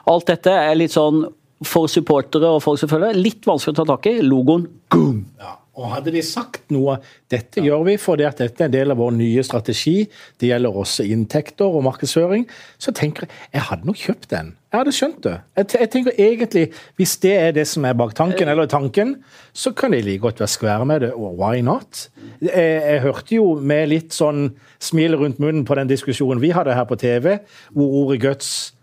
alt 0.08 0.32
dette 0.32 0.54
er 0.54 0.78
litt 0.78 0.94
sånn 0.96 1.26
for 1.66 1.90
supportere 1.90 2.50
og 2.54 2.62
folk 2.62 2.78
selvfølgelig 2.80 3.22
litt 3.22 3.46
vanskelig 3.46 3.74
å 3.74 3.80
ta 3.80 3.88
tak 3.94 4.10
i. 4.10 4.18
Logoen 4.26 4.66
boom! 4.94 5.24
Ja, 5.38 5.57
og 5.78 5.92
Hadde 5.92 6.12
de 6.14 6.22
sagt 6.26 6.72
noe 6.74 6.98
dette 7.30 7.62
gjør 7.62 7.84
vi 7.86 7.96
fordi 8.00 8.26
at 8.26 8.40
dette 8.42 8.64
er 8.64 8.68
en 8.68 8.74
del 8.74 8.92
av 8.92 8.98
vår 9.00 9.12
nye 9.16 9.42
strategi, 9.46 10.02
det 10.40 10.50
gjelder 10.50 10.78
også 10.82 11.06
inntekter 11.06 11.68
og 11.68 11.84
markedsføring, 11.86 12.46
så 12.82 12.94
tenker 12.96 13.26
jeg 13.26 13.36
jeg 13.54 13.66
hadde 13.68 13.88
nok 13.88 14.00
kjøpt 14.00 14.30
den. 14.32 14.54
Jeg 14.68 14.78
hadde 14.82 14.92
skjønt 14.92 15.20
det. 15.24 15.34
Jeg, 15.56 15.88
tenker 15.92 16.12
egentlig, 16.20 16.64
Hvis 16.96 17.16
det 17.22 17.32
er 17.38 17.52
det 17.56 17.64
som 17.68 17.86
er 17.88 17.96
bak 17.96 18.14
tanken, 18.14 18.48
eller 18.48 18.66
tanken, 18.66 19.16
så 19.52 19.72
kan 19.72 19.92
de 19.92 20.02
like 20.02 20.20
godt 20.20 20.40
være 20.40 20.48
skvære 20.48 20.86
med 20.86 21.00
det. 21.00 21.12
Og 21.12 21.38
why 21.38 21.60
not? 21.60 22.08
Jeg, 22.42 22.52
jeg 22.84 23.00
hørte 23.00 23.34
jo 23.34 23.54
med 23.60 23.88
litt 23.88 24.12
sånn 24.12 24.50
smil 24.78 25.16
rundt 25.16 25.40
munnen 25.40 25.64
på 25.64 25.74
den 25.78 25.88
diskusjonen 25.88 26.42
vi 26.42 26.52
hadde 26.52 26.76
her 26.76 26.84
på 26.84 27.00
TV, 27.00 27.38
hvor 27.72 28.02
ordet 28.02 28.20
guts 28.26 28.74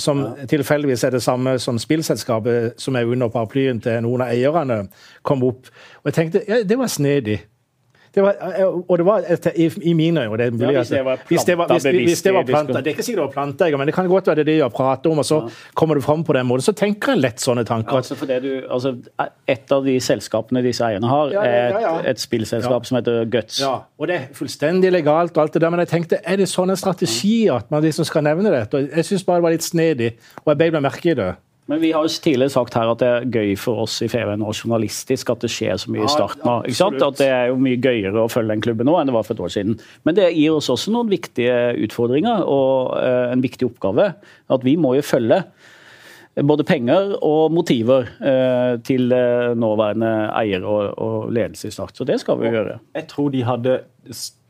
som 0.00 0.22
tilfeldigvis 0.48 1.02
er 1.04 1.12
det 1.12 1.22
samme 1.22 1.58
som 1.60 1.76
spillselskapet 1.78 2.80
som 2.80 2.96
er 2.96 3.04
under 3.04 3.28
paraplyen 3.28 3.82
til 3.84 3.98
noen 4.00 4.24
av 4.24 4.32
eierne, 4.32 4.78
kom 5.22 5.44
opp. 5.44 5.68
Og 6.00 6.08
jeg 6.08 6.16
tenkte 6.16 6.44
ja, 6.48 6.62
det 6.64 6.78
var 6.80 6.88
snedig. 6.88 7.42
Det 8.14 8.22
var, 8.22 8.36
eh, 8.58 8.66
og 8.66 8.98
det 8.98 9.04
var 9.06 9.24
i, 9.56 9.70
i 9.88 9.92
mine 9.96 10.20
øyne 10.26 10.36
det 10.36 10.46
er 10.46 10.50
mulig 10.50 10.72
Ja, 10.74 10.80
hvis 10.80 10.90
det 10.90 11.04
var 11.04 11.16
planta 11.24 11.74
hvis 11.74 11.82
det 11.84 11.92
er 11.94 12.00
ikke 12.00 12.16
sikkert 13.02 13.16
det 13.16 13.24
var 13.24 13.32
planta, 13.32 13.70
men 13.76 13.88
det 13.88 13.94
kan 13.96 14.08
godt 14.08 14.26
være 14.28 14.42
det 14.42 14.46
de 14.46 14.56
har 14.60 14.68
pratet 14.68 15.06
om, 15.12 15.18
og 15.22 15.24
så 15.24 15.38
kommer 15.74 15.94
du 15.96 16.00
fram 16.04 16.24
på 16.24 16.32
den 16.36 16.46
måten. 16.46 16.66
Så 16.66 16.74
tenker 16.76 17.14
en 17.14 17.22
lett 17.22 17.40
sånne 17.40 17.64
tanker. 17.64 17.92
Ja, 17.92 18.02
Altså 18.02 18.16
for 18.18 18.26
det 18.26 18.42
du, 18.42 18.50
altså, 18.68 18.96
et 19.48 19.72
av 19.72 19.84
de 19.84 19.94
selskapene 20.00 20.62
disse 20.62 20.84
eierne 20.84 21.08
har, 21.08 21.32
er 21.40 21.76
et, 21.78 22.10
et 22.12 22.20
spillselskap 22.20 22.84
som 22.88 22.98
heter 22.98 23.24
Guts. 23.30 23.60
Ja, 23.62 23.76
og 23.98 24.08
det 24.10 24.16
er 24.16 24.26
fullstendig 24.36 24.90
legalt, 24.92 25.36
og 25.36 25.42
alt 25.46 25.54
det 25.54 25.62
der, 25.62 25.70
men 25.70 25.80
jeg 25.84 25.88
tenkte, 25.88 26.18
er 26.24 26.36
det 26.36 26.48
sånn 26.50 26.70
en 26.74 26.76
strategi 26.76 27.46
at 27.48 27.70
man 27.70 27.82
liksom 27.86 28.04
skal 28.04 28.26
nevne 28.26 28.50
det? 28.52 28.66
Jeg 28.96 29.08
syns 29.08 29.24
bare 29.24 29.40
det 29.40 29.46
var 29.48 29.56
litt 29.56 29.64
snedig, 29.64 30.12
og 30.44 30.52
jeg 30.52 30.58
beit 30.64 30.76
meg 30.76 30.84
merke 30.90 31.14
i 31.14 31.16
det. 31.16 31.30
Men 31.70 31.78
vi 31.78 31.92
har 31.94 32.02
jo 32.02 32.10
tidligere 32.10 32.50
sagt 32.50 32.74
her 32.74 32.90
at 32.90 33.02
det 33.02 33.08
er 33.08 33.26
gøy 33.30 33.52
for 33.60 33.84
oss 33.84 34.00
i 34.02 34.08
FVN 34.10 34.42
og 34.42 34.56
journalistisk 34.56 35.30
at 35.30 35.44
det 35.44 35.50
skjer 35.52 35.78
så 35.78 35.92
mye 35.94 36.08
i 36.08 36.10
starten 36.10 36.48
av, 36.48 36.64
ikke 36.66 36.80
sant? 36.80 36.98
At 37.06 37.20
det 37.20 37.28
er 37.30 37.52
jo 37.52 37.60
mye 37.62 37.78
gøyere 37.78 38.24
å 38.24 38.30
følge 38.32 38.50
den 38.50 38.64
klubben 38.64 38.90
nå 38.90 38.96
enn 38.98 39.10
det 39.10 39.14
var 39.14 39.28
for 39.28 39.38
et 39.38 39.44
år 39.46 39.52
siden. 39.54 39.76
Men 40.02 40.18
det 40.18 40.32
gir 40.34 40.56
oss 40.56 40.72
også 40.72 40.94
noen 40.94 41.12
viktige 41.12 41.76
utfordringer 41.86 42.42
og 42.50 42.96
eh, 42.98 43.28
en 43.30 43.44
viktig 43.44 43.70
oppgave. 43.70 44.10
At 44.52 44.66
vi 44.66 44.74
må 44.80 44.96
jo 44.98 45.06
følge 45.06 45.44
både 46.40 46.66
penger 46.66 47.14
og 47.22 47.54
motiver 47.54 48.10
eh, 48.24 48.74
til 48.82 49.12
eh, 49.14 49.54
nåværende 49.54 50.12
eier 50.40 50.66
og, 50.66 50.98
og 50.98 51.32
ledelse 51.36 51.70
i 51.70 51.74
Start. 51.74 51.94
Så 51.94 52.08
det 52.08 52.18
skal 52.24 52.40
vi 52.40 52.50
gjøre. 52.50 52.80
Jeg 52.96 53.06
tror 53.12 53.30
de 53.30 53.44
hadde 53.46 53.78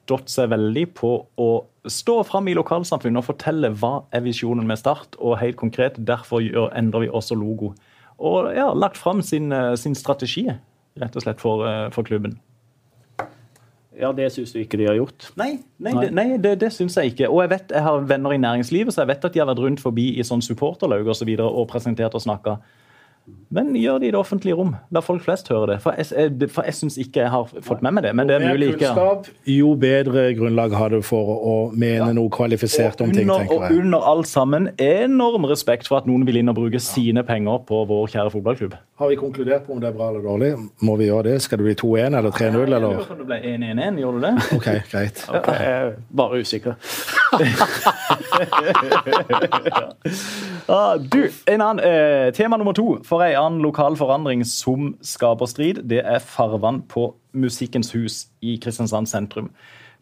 stått 0.02 0.32
seg 0.32 0.50
veldig 0.52 0.86
på 0.98 1.12
å 1.40 1.48
stå 1.90 2.18
fram 2.26 2.48
i 2.50 2.56
lokalsamfunnet 2.58 3.22
og 3.22 3.28
fortelle 3.30 3.72
hva 3.78 4.04
er 4.14 4.22
visjonen 4.26 4.66
med 4.68 4.80
Start, 4.80 5.16
og 5.18 5.38
helt 5.40 5.58
konkret, 5.60 5.98
derfor 5.98 6.42
gjør, 6.44 6.70
endrer 6.78 7.06
vi 7.06 7.10
også 7.10 7.38
logo. 7.38 7.72
Og 8.22 8.52
ja, 8.54 8.68
lagt 8.74 9.00
fram 9.00 9.22
sin, 9.22 9.52
eh, 9.52 9.74
sin 9.76 9.94
strategi, 9.98 10.46
rett 11.00 11.16
og 11.16 11.24
slett, 11.24 11.40
for, 11.40 11.66
eh, 11.66 11.90
for 11.90 12.02
klubben. 12.02 12.38
Ja, 13.98 14.10
det 14.12 14.32
syns 14.32 14.52
du 14.52 14.58
ikke 14.58 14.78
de 14.80 14.86
har 14.88 14.96
gjort. 14.96 15.30
Nei, 15.36 15.60
nei, 15.78 15.92
Nei. 15.92 16.04
det, 16.04 16.12
nei, 16.16 16.36
det, 16.40 16.52
det 16.62 16.70
syns 16.72 16.96
jeg 16.96 17.12
ikke. 17.12 17.28
Og 17.28 17.42
jeg 17.42 17.50
vet, 17.52 17.74
jeg 17.76 17.82
har 17.82 18.06
venner 18.08 18.32
i 18.32 18.40
næringslivet, 18.40 18.94
så 18.94 19.02
jeg 19.02 19.12
vet 19.12 19.26
at 19.28 19.34
de 19.34 19.42
har 19.42 19.50
vært 19.50 19.60
rundt 19.62 19.82
forbi 19.82 20.06
i 20.18 20.24
sånn 20.24 20.42
supporterlaug 20.42 21.06
og, 21.06 21.16
så 21.18 21.28
videre, 21.28 21.46
og 21.46 21.68
presentert 21.68 22.14
og 22.16 22.24
snakka. 22.24 22.56
Men 23.52 23.74
gjør 23.76 24.00
det 24.00 24.08
i 24.08 24.12
det 24.14 24.18
offentlige 24.18 24.56
rom, 24.58 24.72
la 24.90 25.02
folk 25.04 25.22
flest 25.22 25.50
høre 25.52 25.74
det. 25.74 25.76
For 25.84 25.94
jeg, 25.98 26.08
jeg, 26.16 26.48
for 26.50 26.66
jeg 26.66 26.74
syns 26.74 26.96
ikke 26.98 27.20
jeg 27.20 27.30
har 27.30 27.50
fått 27.62 27.82
med 27.84 27.94
meg 27.94 28.06
det. 28.06 28.14
Men 28.18 28.30
det 28.30 28.38
er 28.38 28.46
mulig 28.48 28.72
ikke. 28.72 28.88
ja. 28.88 28.94
kunnskap, 28.96 29.28
jo 29.52 29.74
bedre 29.78 30.24
grunnlag 30.38 30.74
har 30.74 30.94
du 30.94 31.02
for 31.06 31.34
å 31.36 31.54
mene 31.76 32.10
noe 32.16 32.32
kvalifisert 32.32 33.04
om 33.04 33.12
ting, 33.12 33.28
under, 33.28 33.44
tenker 33.44 33.68
og 33.68 33.76
under 33.84 34.08
alt 34.12 34.30
sammen 34.30 34.70
enorm 34.80 35.46
respekt 35.50 35.90
for 35.90 36.00
at 36.00 36.08
noen 36.08 36.24
vil 36.26 36.40
inn 36.40 36.50
og 36.50 36.58
bruke 36.58 36.80
sine 36.82 37.22
penger 37.28 37.62
på 37.68 37.84
vår 37.92 38.10
kjære 38.16 38.34
fotballklubb. 38.34 38.78
Har 39.02 39.08
vi 39.08 39.16
konkludert 39.16 39.64
på 39.66 39.72
om 39.74 39.80
det 39.82 39.88
er 39.88 39.94
bra 39.96 40.08
eller 40.12 40.22
dårlig? 40.22 40.48
Må 40.86 40.92
vi 40.96 41.08
gjøre 41.08 41.24
det? 41.26 41.40
Skal 41.42 41.58
det 41.58 41.64
bli 41.66 41.72
2-1 41.80 42.14
eller 42.18 42.30
3-0, 42.30 42.44
Jeg 42.44 42.62
eller? 42.68 42.78
lurer 42.84 43.04
på 43.08 43.12
om 43.16 43.18
det 43.18 43.26
ble 43.26 43.38
1-1-1, 43.50 43.96
gjorde 43.98 44.20
du 44.20 44.26
det? 44.28 44.34
OK, 44.54 44.68
greit. 44.92 45.22
Jeg 45.26 45.72
er 45.72 45.90
bare 46.14 46.38
usikker. 46.38 46.74
Ah, 50.68 50.94
du, 50.96 51.30
en 51.50 51.60
annen, 51.60 51.80
eh, 51.84 52.30
Tema 52.32 52.56
nummer 52.56 52.72
to 52.72 53.00
for 53.04 53.22
en 53.26 53.34
annen 53.36 53.62
lokal 53.64 53.96
forandring 53.98 54.44
som 54.46 54.92
skaper 55.02 55.46
strid, 55.50 55.80
det 55.90 55.98
er 56.06 56.22
farvann 56.22 56.82
på 56.88 57.08
Musikkens 57.34 57.90
hus 57.96 58.26
i 58.40 58.54
Kristiansand 58.62 59.10
sentrum. 59.10 59.50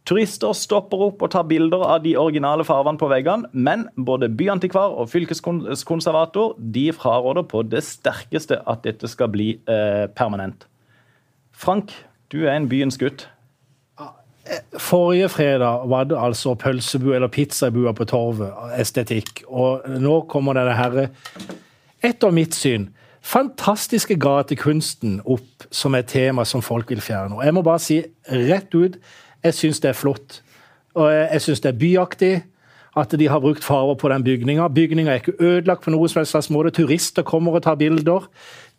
Turister 0.09 0.55
stopper 0.57 1.03
opp 1.11 1.23
og 1.23 1.31
tar 1.35 1.47
bilder 1.47 1.83
av 1.85 2.01
de 2.05 2.17
originale 2.19 2.65
farvene 2.67 2.99
på 2.99 3.09
veggene, 3.13 3.51
men 3.53 3.85
både 3.97 4.31
byantikvar 4.33 4.97
og 4.99 5.11
fylkeskonservator 5.13 6.57
de 6.59 6.87
fraråder 6.97 7.47
på 7.51 7.63
det 7.69 7.85
sterkeste 7.87 8.63
at 8.71 8.83
dette 8.87 9.11
skal 9.11 9.31
bli 9.33 9.53
eh, 9.69 10.07
permanent. 10.17 10.67
Frank, 11.53 11.93
du 12.33 12.43
er 12.47 12.57
en 12.57 12.71
byens 12.71 12.99
gutt. 12.99 13.29
Forrige 14.81 15.29
fredag 15.31 15.85
var 15.87 16.09
det 16.11 16.19
altså 16.19 16.57
pølsebu 16.59 17.13
eller 17.15 17.31
pizzabua 17.31 17.93
på 17.95 18.07
Torvet, 18.09 18.57
estetikk. 18.81 19.45
Og 19.47 19.85
nå 20.01 20.23
kommer 20.31 20.57
denne 20.59 20.75
herre 20.75 21.11
Etter 22.01 22.33
mitt 22.33 22.57
syn 22.57 22.89
fantastiske 23.21 24.17
gatekunsten 24.21 25.19
opp 25.29 25.67
som 25.71 25.95
et 25.95 26.09
tema 26.09 26.47
som 26.49 26.63
folk 26.65 26.91
vil 26.91 27.03
fjerne. 27.05 27.37
Og 27.37 27.45
jeg 27.45 27.55
må 27.55 27.63
bare 27.67 27.83
si 27.83 28.01
rett 28.31 28.75
ut, 28.75 28.97
jeg 29.45 29.55
syns 29.55 29.81
det 29.81 29.91
er 29.93 29.99
flott. 29.99 30.43
Og 30.95 31.13
jeg, 31.13 31.43
syns 31.43 31.61
det 31.61 31.73
er 31.75 31.79
byaktig. 31.79 32.35
At 32.99 33.13
de 33.15 33.29
har 33.31 33.39
brukt 33.41 33.65
farger 33.65 33.95
på 33.95 34.09
den 34.11 34.25
bygninga. 34.27 34.69
Bygninga 34.69 35.13
er 35.13 35.21
ikke 35.21 35.39
ødelagt 35.39 35.85
på 35.85 35.93
noen 35.95 36.09
slags 36.11 36.51
måte. 36.51 36.73
Turister 36.75 37.23
kommer 37.23 37.55
og 37.55 37.63
tar 37.63 37.79
bilder. 37.79 38.27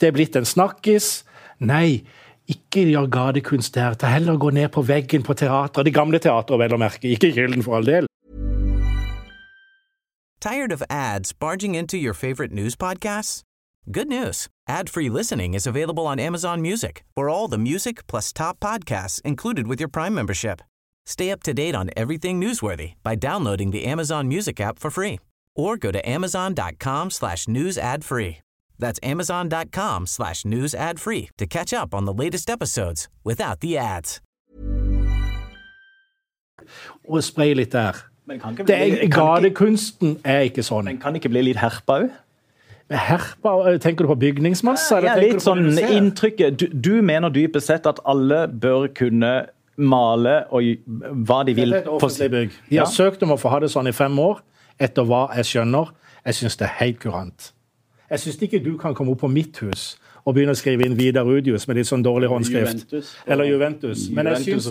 Det 0.01 0.09
er 0.09 0.15
blitt 0.17 0.35
en 0.35 0.45
snakkis. 0.45 1.23
Nei, 1.63 2.03
ikke 2.51 2.83
gjør 2.89 3.07
gatekunst 3.07 3.75
der. 3.75 3.95
Ta 3.95 4.11
heller 4.11 4.37
gå 4.37 4.49
ned 4.51 4.67
på 4.75 4.83
veggen 4.83 5.23
på 5.23 5.33
teatret. 5.33 5.85
Det 5.85 5.93
gamle 5.95 6.19
teatret, 6.19 6.59
vel 6.59 6.75
å 6.75 6.81
merke. 6.81 7.07
Ikke 7.07 7.31
Gylden, 7.31 7.63
for 7.63 7.79
all 7.79 7.87
del. 7.87 8.09
Tired 10.41 10.71
of 10.73 10.83
ads 10.89 11.33
barging 11.33 11.75
into 11.75 11.97
your 11.97 12.13
favorite 12.13 12.51
news 12.51 12.75
podcasts? 12.75 13.43
Good 13.89 14.07
news. 14.09 14.47
Ad-free 14.67 15.09
listening 15.09 15.55
is 15.55 15.65
available 15.65 16.05
on 16.05 16.19
Amazon 16.19 16.61
Music 16.61 17.03
for 17.15 17.29
all 17.29 17.47
the 17.47 17.57
music 17.57 18.05
plus 18.07 18.31
top 18.31 18.59
podcasts 18.59 19.19
included 19.23 19.65
with 19.67 19.79
your 19.79 19.89
Prime 19.89 20.13
membership. 20.13 20.61
Stay 21.07 21.31
up 21.31 21.41
to 21.43 21.53
date 21.53 21.73
on 21.73 21.89
everything 21.97 22.39
newsworthy 22.39 22.93
by 23.01 23.15
downloading 23.15 23.71
the 23.71 23.85
Amazon 23.85 24.27
Music 24.27 24.61
app 24.61 24.77
for 24.77 24.91
free 24.91 25.19
or 25.55 25.77
go 25.77 25.91
to 25.91 26.07
amazon.com 26.07 27.09
slash 27.09 27.47
news 27.47 27.75
ad 27.77 28.03
free. 28.03 28.37
That's 28.77 28.99
amazon.com 29.01 30.05
slash 30.05 30.45
news 30.45 30.75
ad 30.75 30.99
free 30.99 31.29
to 31.39 31.47
catch 31.47 31.73
up 31.73 31.95
on 31.95 32.05
the 32.05 32.13
latest 32.13 32.51
episodes 32.51 33.09
without 33.23 33.61
the 33.61 33.79
ads. 33.79 34.21
Og 37.09 37.23
spray 37.23 37.55
litt 37.55 37.71
der. 37.71 37.97
Det 38.65 38.69
er, 38.69 39.07
gadekunsten 39.09 40.19
er 40.23 40.45
ikke 40.45 40.61
sånn. 40.63 40.85
Men 40.85 40.99
kan 41.01 41.13
det 41.13 41.23
ikke 41.23 41.33
bli 41.33 41.49
litt 41.49 41.57
herpa 41.59 42.03
òg? 42.03 42.11
Herpa, 42.91 43.77
Tenker 43.79 44.05
du 44.05 44.11
på 44.11 44.19
bygningsmasse? 44.19 44.99
Ja, 45.05 45.15
litt 45.19 45.43
sånn 45.43 45.71
inntrykket. 45.79 46.59
Du, 46.59 46.67
du 46.71 46.93
mener 47.05 47.31
dypest 47.33 47.71
sett 47.71 47.87
at 47.89 48.01
alle 48.09 48.45
bør 48.51 48.89
kunne 48.97 49.31
male 49.81 50.35
og 50.51 50.67
hva 51.25 51.41
de 51.47 51.55
vil. 51.57 51.71
Det 51.73 51.81
er 51.81 51.85
et 51.85 51.89
offentlig 51.95 52.29
bygg. 52.33 52.59
De 52.69 52.77
har 52.77 52.85
ja. 52.85 52.91
søkt 52.91 53.23
om 53.23 53.33
å 53.33 53.39
få 53.39 53.53
ha 53.53 53.61
det 53.63 53.71
sånn 53.73 53.89
i 53.89 53.95
fem 53.95 54.19
år, 54.21 54.43
etter 54.81 55.07
hva 55.07 55.27
jeg 55.39 55.53
skjønner. 55.53 55.91
Jeg 56.25 56.37
syns 56.37 56.59
det 56.59 56.67
er 56.67 56.77
helt 56.83 57.01
kurant. 57.01 57.51
Jeg 58.11 58.25
syns 58.25 58.41
ikke 58.43 58.59
du 58.61 58.73
kan 58.79 58.95
komme 58.97 59.15
opp 59.15 59.23
på 59.23 59.31
mitt 59.31 59.57
hus 59.63 59.93
og 60.21 60.35
begynne 60.35 60.53
å 60.53 60.59
skrive 60.59 60.85
inn 60.85 60.97
Vidar 60.99 61.25
Rudius 61.25 61.65
med 61.69 61.79
litt 61.79 61.89
sånn 61.89 62.03
dårlig 62.05 62.29
håndskrift. 62.29 62.83
Juventus, 62.83 63.13
Eller 63.25 63.49
Juventus. 63.49 64.05
Men 64.13 64.29
jeg 64.33 64.43
synes, 64.45 64.67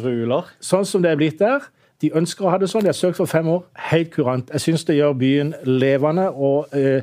sånn 0.63 0.87
som 0.87 1.03
det 1.03 1.15
er 1.15 1.19
blitt 1.21 1.41
der 1.41 1.65
De 2.01 2.09
ønsker 2.17 2.47
å 2.47 2.53
ha 2.53 2.57
det 2.57 2.71
sånn. 2.71 2.81
De 2.81 2.89
har 2.89 2.97
søkt 2.97 3.19
for 3.19 3.29
fem 3.29 3.49
år. 3.53 3.65
Helt 3.91 4.09
kurant. 4.15 4.49
Jeg 4.55 4.63
syns 4.65 4.87
det 4.89 4.95
gjør 4.97 5.19
byen 5.21 5.51
levende 5.69 6.31
og 6.33 6.71
eh, 6.73 7.03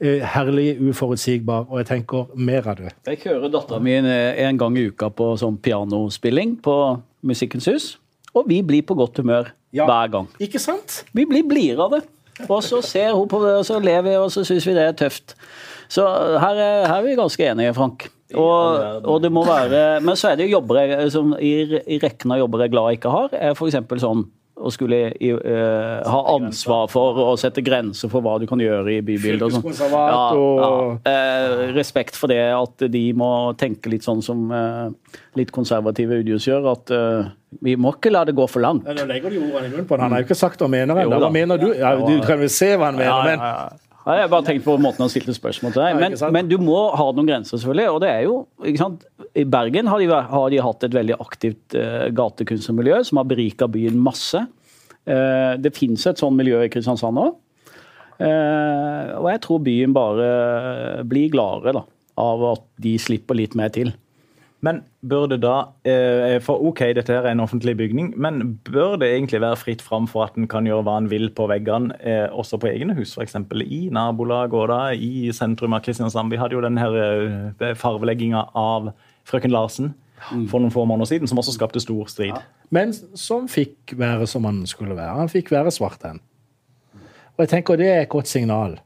herlig 0.00 0.76
uforutsigbar, 0.90 1.68
og 1.70 1.80
jeg 1.80 1.88
tenker 1.88 2.32
mer 2.36 2.66
av 2.68 2.80
det. 2.80 2.90
Jeg 3.08 3.22
kjører 3.22 3.52
dattera 3.52 3.80
mi 3.80 3.94
en 3.96 4.58
gang 4.60 4.76
i 4.76 4.88
uka 4.90 5.08
på 5.08 5.30
sånn 5.40 5.56
pianospilling 5.62 6.58
på 6.64 6.74
Musikkens 7.26 7.70
hus. 7.70 7.86
Og 8.36 8.44
vi 8.50 8.60
blir 8.66 8.84
på 8.84 8.96
godt 8.98 9.22
humør 9.22 9.48
ja. 9.72 9.86
hver 9.88 10.12
gang. 10.12 10.28
Ikke 10.42 10.60
sant? 10.60 11.02
Vi 11.16 11.24
blir 11.28 11.46
blidere 11.48 11.86
av 11.86 11.96
det. 11.96 12.02
Og 12.50 12.60
så 12.64 12.82
ser 12.84 13.14
hun 13.16 13.28
på 13.30 13.40
det, 13.40 13.54
og 13.62 13.64
så 13.64 13.78
ler 13.80 14.02
vi, 14.04 14.12
og 14.20 14.28
så 14.32 14.44
syns 14.44 14.66
vi 14.68 14.74
det 14.76 14.84
er 14.84 14.98
tøft. 14.98 15.32
Så 15.88 16.04
her 16.04 16.58
er, 16.60 16.84
her 16.84 16.98
er 16.98 17.06
vi 17.06 17.16
ganske 17.16 17.48
enige, 17.48 17.72
Frank. 17.76 18.08
Og, 18.34 19.04
og, 19.06 19.20
det 19.22 19.28
må 19.30 19.44
være 19.46 20.00
Men 20.02 20.16
så 20.18 20.32
er 20.32 20.40
det 20.40 20.48
jobber 20.50 20.80
jeg, 20.80 21.12
som 21.14 21.30
i, 21.38 21.52
i 21.62 21.98
rekken 22.02 22.32
av 22.34 22.40
jobber 22.40 22.64
jeg 22.64 22.66
er 22.66 22.72
glad 22.72 22.88
jeg 22.90 22.98
ikke 22.98 23.12
har, 23.14 23.36
er 23.38 23.54
f.eks. 23.54 23.76
sånn 24.02 24.24
å 24.56 24.70
skulle 24.72 24.98
uh, 25.12 26.00
ha 26.08 26.20
ansvar 26.32 26.88
for 26.88 27.18
å 27.20 27.32
sette 27.40 27.60
grenser 27.64 28.08
for 28.12 28.24
hva 28.24 28.38
du 28.40 28.46
kan 28.48 28.60
gjøre 28.60 28.94
i 28.94 29.02
bybildet. 29.04 29.44
Og 29.44 29.52
sånt. 29.58 29.82
ja, 29.92 30.22
ja. 30.32 30.70
Uh, 31.04 31.64
respekt 31.76 32.16
for 32.16 32.32
det, 32.32 32.40
at 32.56 32.86
de 32.92 33.04
må 33.16 33.30
tenke 33.60 33.92
litt 33.92 34.06
sånn 34.06 34.24
som 34.24 34.48
uh, 34.52 34.88
litt 35.36 35.52
konservative 35.54 36.22
UDIOS 36.22 36.48
gjør. 36.48 36.70
At 36.72 36.94
vi 37.64 37.76
må 37.80 37.92
ikke 37.96 38.12
la 38.12 38.24
det 38.28 38.36
gå 38.36 38.46
for 38.48 38.64
langt. 38.64 38.88
Nå 38.88 39.08
legger 39.08 39.32
du 39.32 39.40
ordene 39.44 39.68
i 39.68 39.74
munnen 39.74 39.88
på 39.88 40.00
Han 40.00 40.12
har 40.12 40.24
jo 40.24 40.28
ikke 40.30 40.38
sagt 40.38 40.60
hva 40.60 40.70
han 40.70 40.76
mener 40.76 41.04
ennå. 41.04 41.20
Hva 41.20 41.32
mener 41.32 41.60
du? 41.60 41.68
Ja, 41.76 41.92
du 42.00 42.16
kan 42.24 42.40
vel 42.40 42.52
se 42.52 42.72
hva 42.76 42.90
han 42.90 43.00
mener, 43.00 43.28
men 43.28 43.82
jeg 44.06 44.22
har 44.22 44.30
bare 44.30 44.46
tenkt 44.46 44.62
på 44.62 44.76
måten 44.78 45.02
han 45.02 45.10
stilte 45.10 45.34
spørsmål 45.34 45.72
til 45.74 45.82
deg. 45.82 45.96
Men, 45.98 46.14
men, 46.34 46.50
du 46.50 46.60
må 46.62 46.78
ha 46.94 47.06
noen 47.10 47.26
grenser, 47.26 47.58
selvfølgelig. 47.58 47.86
Og 47.90 47.98
det 48.04 48.10
er 48.12 48.20
jo, 48.28 48.36
ikke 48.62 48.82
sant? 48.82 49.02
I 49.34 49.42
Bergen 49.50 49.90
har 49.90 50.02
de, 50.02 50.06
har 50.30 50.52
de 50.52 50.60
hatt 50.62 50.86
et 50.86 50.94
veldig 50.94 51.16
aktivt 51.24 51.74
uh, 51.74 52.06
gatekunstnermiljø 52.14 53.00
som 53.08 53.18
har 53.18 53.26
berika 53.26 53.66
byen 53.70 53.98
masse. 53.98 54.44
Uh, 55.06 55.58
det 55.58 55.74
fins 55.74 56.06
et 56.06 56.22
sånn 56.22 56.38
miljø 56.38 56.62
i 56.62 56.70
Kristiansand 56.70 57.18
òg. 57.24 57.34
Uh, 58.16 58.24
eh, 58.24 59.10
og 59.18 59.26
jeg 59.28 59.42
tror 59.44 59.66
byen 59.66 59.92
bare 59.92 60.28
blir 61.04 61.34
gladere 61.34 61.74
da, 61.80 61.82
av 62.22 62.46
at 62.54 62.64
de 62.86 62.94
slipper 63.02 63.36
litt 63.42 63.58
mer 63.58 63.74
til. 63.74 63.90
Men 64.66 64.80
bør 65.06 65.28
det 65.30 65.38
da 65.44 65.54
eh, 65.86 66.36
For 66.42 66.62
OK, 66.68 66.82
dette 66.96 67.14
her 67.14 67.26
er 67.26 67.36
en 67.36 67.42
offentlig 67.44 67.76
bygning, 67.78 68.12
men 68.18 68.56
bør 68.66 68.96
det 69.00 69.12
egentlig 69.12 69.40
være 69.44 69.58
fritt 69.60 69.84
fram 69.84 70.08
for 70.10 70.26
at 70.26 70.38
en 70.38 70.48
kan 70.50 70.66
gjøre 70.66 70.86
hva 70.86 70.96
en 71.00 71.10
vil 71.10 71.28
på 71.36 71.46
veggene, 71.50 71.94
eh, 72.00 72.24
også 72.32 72.58
på 72.62 72.70
egne 72.72 72.96
hus, 72.98 73.14
f.eks. 73.14 73.36
i 73.62 73.82
nabolag 73.94 74.56
og 74.56 74.70
da 74.72 74.80
i 74.92 75.30
sentrum 75.36 75.76
av 75.76 75.84
Kristiansand? 75.86 76.32
Vi 76.32 76.40
hadde 76.40 76.58
jo 76.58 76.64
den 76.64 76.80
her 76.80 76.98
eh, 76.98 77.76
farvelegginga 77.78 78.48
av 78.58 78.90
frøken 79.26 79.54
Larsen 79.54 79.94
for 80.48 80.62
noen 80.62 80.72
få 80.72 80.86
måneder 80.88 81.10
siden, 81.10 81.28
som 81.28 81.38
også 81.38 81.54
skapte 81.54 81.80
stor 81.82 82.08
strid. 82.10 82.32
Ja. 82.32 82.40
Men 82.72 82.94
som 82.96 83.44
fikk 83.52 83.92
være 84.00 84.26
som 84.30 84.48
han 84.48 84.62
skulle 84.66 84.96
være. 84.96 85.20
Han 85.20 85.30
fikk 85.30 85.52
være 85.52 85.70
svart 85.74 86.02
hen. 86.08 86.22
Og 87.36 87.44
jeg 87.44 87.52
tenker 87.52 87.78
det 87.78 87.90
er 87.92 88.02
et 88.06 88.10
godt 88.10 88.30
signal 88.30 88.78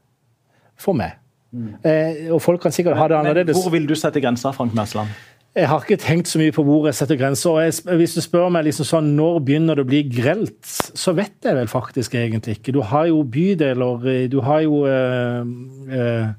for 0.79 0.97
meg. 0.97 1.15
Mm. 1.51 1.73
Eh, 1.83 2.27
og 2.31 2.41
folk 2.43 2.61
kan 2.63 2.71
sikkert 2.75 2.99
ha 2.99 3.07
det 3.11 3.17
annerledes. 3.17 3.55
Men 3.55 3.63
hvor 3.63 3.73
vil 3.73 3.87
du 3.87 3.95
sette 3.99 4.21
grensa, 4.23 4.51
Frank 4.55 4.75
Mersland? 4.75 5.11
Jeg 5.51 5.67
har 5.67 5.83
ikke 5.83 5.99
tenkt 5.99 6.29
så 6.31 6.39
mye 6.39 6.53
på 6.55 6.63
hvor 6.63 6.85
jeg 6.87 6.95
setter 6.95 7.17
grenser. 7.19 7.51
og 7.51 7.95
Hvis 7.99 8.13
du 8.15 8.21
spør 8.23 8.47
meg 8.55 8.69
liksom 8.69 8.87
sånn, 8.87 9.09
når 9.17 9.41
begynner 9.43 9.75
det 9.75 9.83
å 9.83 9.89
bli 9.89 10.05
grelt, 10.07 10.63
så 10.63 11.11
vet 11.17 11.43
jeg 11.43 11.57
vel 11.57 11.67
faktisk 11.67 12.15
egentlig 12.15 12.55
ikke. 12.59 12.71
Du 12.77 12.79
har 12.87 13.09
jo 13.09 13.19
bydeler. 13.27 14.07
Eh, 14.07 14.27
du 14.31 14.39
har 14.45 14.61
jo 14.63 14.85
øh, 14.87 15.43
øh, 15.91 16.29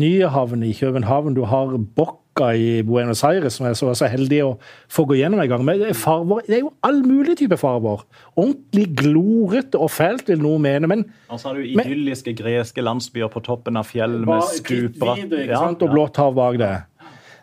Nyhavn 0.00 0.64
i 0.64 0.72
København. 0.78 1.36
Du 1.36 1.42
har 1.44 1.76
Bocca 1.76 2.54
i 2.56 2.80
Buenos 2.88 3.20
Aires, 3.28 3.58
som 3.58 3.68
jeg 3.68 3.76
så 3.76 3.90
var 3.90 4.00
så 4.00 4.08
heldig 4.08 4.40
å 4.46 4.54
få 4.88 5.04
gå 5.12 5.20
gjennom 5.20 5.44
en 5.44 5.52
gang. 5.52 5.66
Men 5.68 5.84
det 5.84 5.92
er, 5.92 6.00
farver, 6.00 6.40
det 6.48 6.56
er 6.56 6.64
jo 6.64 6.72
all 6.88 7.04
mulig 7.04 7.36
type 7.42 7.60
farver. 7.60 8.08
Ordentlig 8.32 8.88
glorete 8.96 9.76
og 9.76 9.92
fælt, 9.92 10.32
vil 10.32 10.40
noen 10.40 10.64
mene. 10.64 10.88
Men 10.88 11.04
Og 11.28 11.36
så 11.36 11.52
har 11.52 11.60
du 11.60 11.68
idylliske 11.68 12.32
greske 12.40 12.80
landsbyer 12.80 13.28
på 13.28 13.44
toppen 13.44 13.76
av 13.76 13.92
fjell 13.92 14.22
med 14.24 14.40
stuper. 14.56 15.20
ja, 15.52 15.60
og 15.68 15.84
blått 15.84 16.16
hav 16.24 16.32
bak 16.40 16.56
det. 16.64 16.74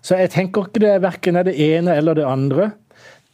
Så 0.01 0.17
jeg 0.17 0.31
tenker 0.33 0.65
ikke 0.65 0.81
det 0.81 0.95
verken 1.03 1.37
er 1.37 1.45
det 1.45 1.57
ene 1.61 1.95
eller 1.97 2.17
det 2.17 2.25
andre. 2.25 2.71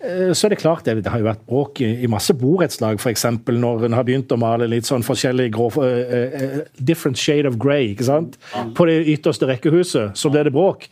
Eh, 0.03 0.33
så 0.33 0.47
er 0.47 0.53
det 0.53 0.59
klart, 0.61 0.85
det, 0.85 1.07
har 1.07 1.19
jo 1.19 1.25
vært 1.25 1.45
bråk 1.49 1.81
i, 1.81 2.07
masse 2.11 2.33
borettslag, 2.37 2.99
f.eks. 3.01 3.25
når 3.47 3.87
en 3.87 3.95
har 3.97 4.05
begynt 4.05 4.31
å 4.31 4.37
male 4.37 4.67
litt 4.69 4.85
sånn 4.85 5.05
forskjellig 5.05 5.49
grå 5.55 5.71
uh, 5.79 5.85
uh, 5.85 6.57
Different 6.77 7.17
shade 7.17 7.49
of 7.49 7.57
grey, 7.57 7.93
ikke 7.93 8.05
sant? 8.05 8.37
På 8.77 8.85
det 8.89 8.99
ytterste 9.15 9.49
rekkehuset. 9.49 10.13
Så 10.17 10.29
ble 10.33 10.45
det 10.45 10.53
bråk. 10.53 10.85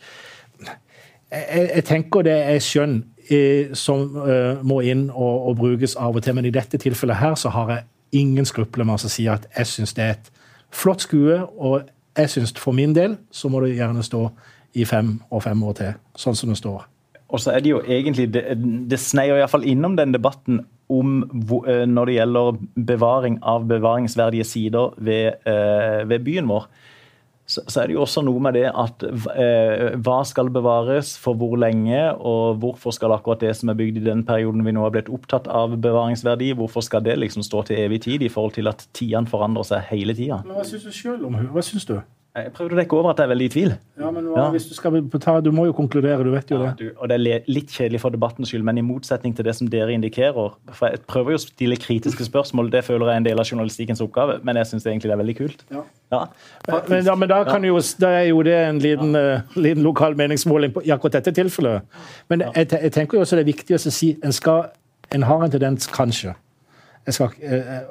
Jeg, 1.30 1.84
tenker 1.86 2.24
det 2.26 2.34
er 2.54 2.62
skjønn 2.62 3.00
som 3.74 4.04
må 4.62 4.76
inn 4.86 5.08
og, 5.10 5.48
og, 5.50 5.56
brukes 5.58 5.96
av 5.98 6.14
og 6.14 6.22
til, 6.22 6.36
men 6.38 6.46
i 6.46 6.52
dette 6.54 6.78
tilfellet 6.78 7.18
her 7.18 7.34
så 7.34 7.50
har 7.50 7.72
jeg 7.74 8.20
ingen 8.22 8.46
skrupler 8.46 8.86
med 8.86 9.02
å 9.02 9.10
si 9.10 9.26
at 9.28 9.48
jeg 9.50 9.66
syns 9.66 9.96
det 9.98 10.04
er 10.04 10.12
et 10.14 10.30
flott 10.70 11.02
skue, 11.02 11.40
og 11.58 11.90
jeg 12.16 12.30
syns 12.30 12.54
for 12.62 12.78
min 12.78 12.94
del 12.94 13.18
så 13.34 13.50
må 13.50 13.64
det 13.64 13.74
gjerne 13.74 14.06
stå 14.06 14.22
i 14.74 14.84
fem 14.84 15.16
og 15.30 15.42
fem 15.42 15.62
år 15.62 15.76
til, 15.80 15.98
sånn 16.18 16.38
som 16.38 16.52
det 16.52 16.58
står. 16.60 16.86
Og 17.28 17.42
så 17.42 17.52
er 17.56 17.62
det 17.62 17.70
jo 17.72 17.82
egentlig, 17.82 18.28
Det, 18.34 18.44
det 18.90 18.98
sneier 19.02 19.40
iallfall 19.40 19.66
innom 19.66 19.96
den 19.98 20.14
debatten 20.14 20.60
om 20.88 21.22
eh, 21.66 21.84
når 21.88 22.06
det 22.06 22.18
gjelder 22.20 22.58
bevaring 22.86 23.40
av 23.42 23.66
bevaringsverdige 23.66 24.44
sider 24.46 24.94
ved, 24.98 25.40
eh, 25.46 26.04
ved 26.06 26.22
byen 26.26 26.46
vår. 26.48 26.68
Så, 27.46 27.62
så, 27.68 27.80
er 27.80 27.86
det 27.86 27.94
jo 27.94 28.02
også 28.02 28.24
noe 28.26 28.42
med 28.42 28.56
det 28.58 28.64
at 28.66 29.02
eh, 29.06 29.94
hva 30.02 30.16
skal 30.26 30.48
bevares, 30.50 31.12
for 31.22 31.38
hvor 31.38 31.54
lenge, 31.62 31.98
og 32.14 32.58
hvorfor 32.62 32.94
skal 32.94 33.14
akkurat 33.14 33.44
det 33.44 33.52
som 33.54 33.70
er 33.70 33.78
bygd 33.78 34.00
i 34.00 34.06
den 34.08 34.24
perioden 34.26 34.66
vi 34.66 34.74
nå 34.74 34.82
har 34.82 34.94
blitt 34.94 35.10
opptatt 35.14 35.46
av 35.46 35.76
bevaringsverdi, 35.78 36.52
hvorfor 36.58 36.82
skal 36.82 37.04
det 37.06 37.14
liksom 37.22 37.46
stå 37.46 37.62
til 37.68 37.84
evig 37.84 38.02
tid, 38.08 38.26
i 38.26 38.30
forhold 38.32 38.56
til 38.58 38.70
at 38.70 38.82
tidene 38.98 39.30
forandrer 39.30 39.66
seg 39.66 39.86
hele 39.92 40.14
tida? 40.18 40.40
Hva 40.46 40.66
syns 40.66 40.88
du 40.88 40.94
sjøl 40.94 41.22
om 41.22 41.38
henne? 41.38 41.52
Hva 41.54 41.62
syns 41.66 41.86
du? 41.86 42.00
Jeg 42.36 42.50
prøvde 42.52 42.76
å 42.76 42.78
dekke 42.78 42.96
over 42.98 43.14
at 43.14 43.20
jeg 43.20 43.26
er 43.26 43.30
veldig 43.30 43.46
i 43.46 43.50
tvil. 43.52 43.70
Ja, 43.96 44.10
men 44.12 44.26
hva, 44.28 44.42
ja. 44.42 44.46
hvis 44.52 44.66
Du 44.68 44.74
skal 44.76 44.98
ta, 45.22 45.38
du 45.40 45.48
må 45.56 45.64
jo 45.70 45.74
konkludere, 45.76 46.20
du 46.26 46.34
vet 46.34 46.50
jo 46.52 46.58
ja, 46.60 46.74
det. 46.76 46.90
Du, 46.90 47.00
og 47.00 47.08
Det 47.08 47.16
er 47.16 47.48
litt 47.48 47.72
kjedelig 47.72 48.02
for 48.02 48.12
debattens 48.12 48.52
skyld, 48.52 48.64
men 48.66 48.76
i 48.76 48.84
motsetning 48.84 49.32
til 49.36 49.46
det 49.48 49.54
som 49.56 49.70
dere 49.72 49.94
indikerer 49.96 50.52
for 50.76 50.92
Jeg 50.92 51.00
prøver 51.08 51.32
jo 51.32 51.40
å 51.40 51.44
stille 51.46 51.80
kritiske 51.80 52.28
spørsmål, 52.28 52.68
det 52.74 52.84
føler 52.84 53.08
jeg 53.08 53.14
er 53.14 53.22
en 53.22 53.28
del 53.30 53.40
av 53.40 53.48
journalistikkens 53.48 54.04
oppgave, 54.04 54.38
men 54.44 54.60
jeg 54.60 54.70
syns 54.72 54.84
egentlig 54.84 55.08
det 55.08 55.16
er 55.16 55.22
veldig 55.24 55.36
kult. 55.40 55.66
Ja. 55.72 55.84
Men, 56.12 57.04
ja, 57.08 57.16
men, 57.16 57.28
da, 57.32 57.42
kan 57.48 57.64
jo, 57.64 57.80
da 58.02 58.12
er 58.20 58.28
jo 58.28 58.44
det 58.46 58.56
en 58.66 58.84
liten, 58.84 59.16
uh, 59.16 59.56
liten 59.56 59.86
lokal 59.86 60.16
meningsmåling 60.18 60.76
på, 60.76 60.84
i 60.84 60.92
akkurat 60.92 61.22
dette 61.22 61.32
tilfellet. 61.40 61.88
Men 62.28 62.44
jeg, 62.50 62.68
jeg, 62.68 62.92
tenker 62.92 63.16
jo 63.16 63.24
også 63.24 63.40
det 63.40 63.46
er 63.46 63.54
viktig 63.54 63.78
å 63.78 63.80
si 63.86 64.12
en, 64.20 64.34
skal, 64.36 64.68
en 65.16 65.24
har 65.24 65.46
en 65.46 65.56
tendens, 65.56 65.88
kanskje 65.88 66.36
skal, 67.14 67.34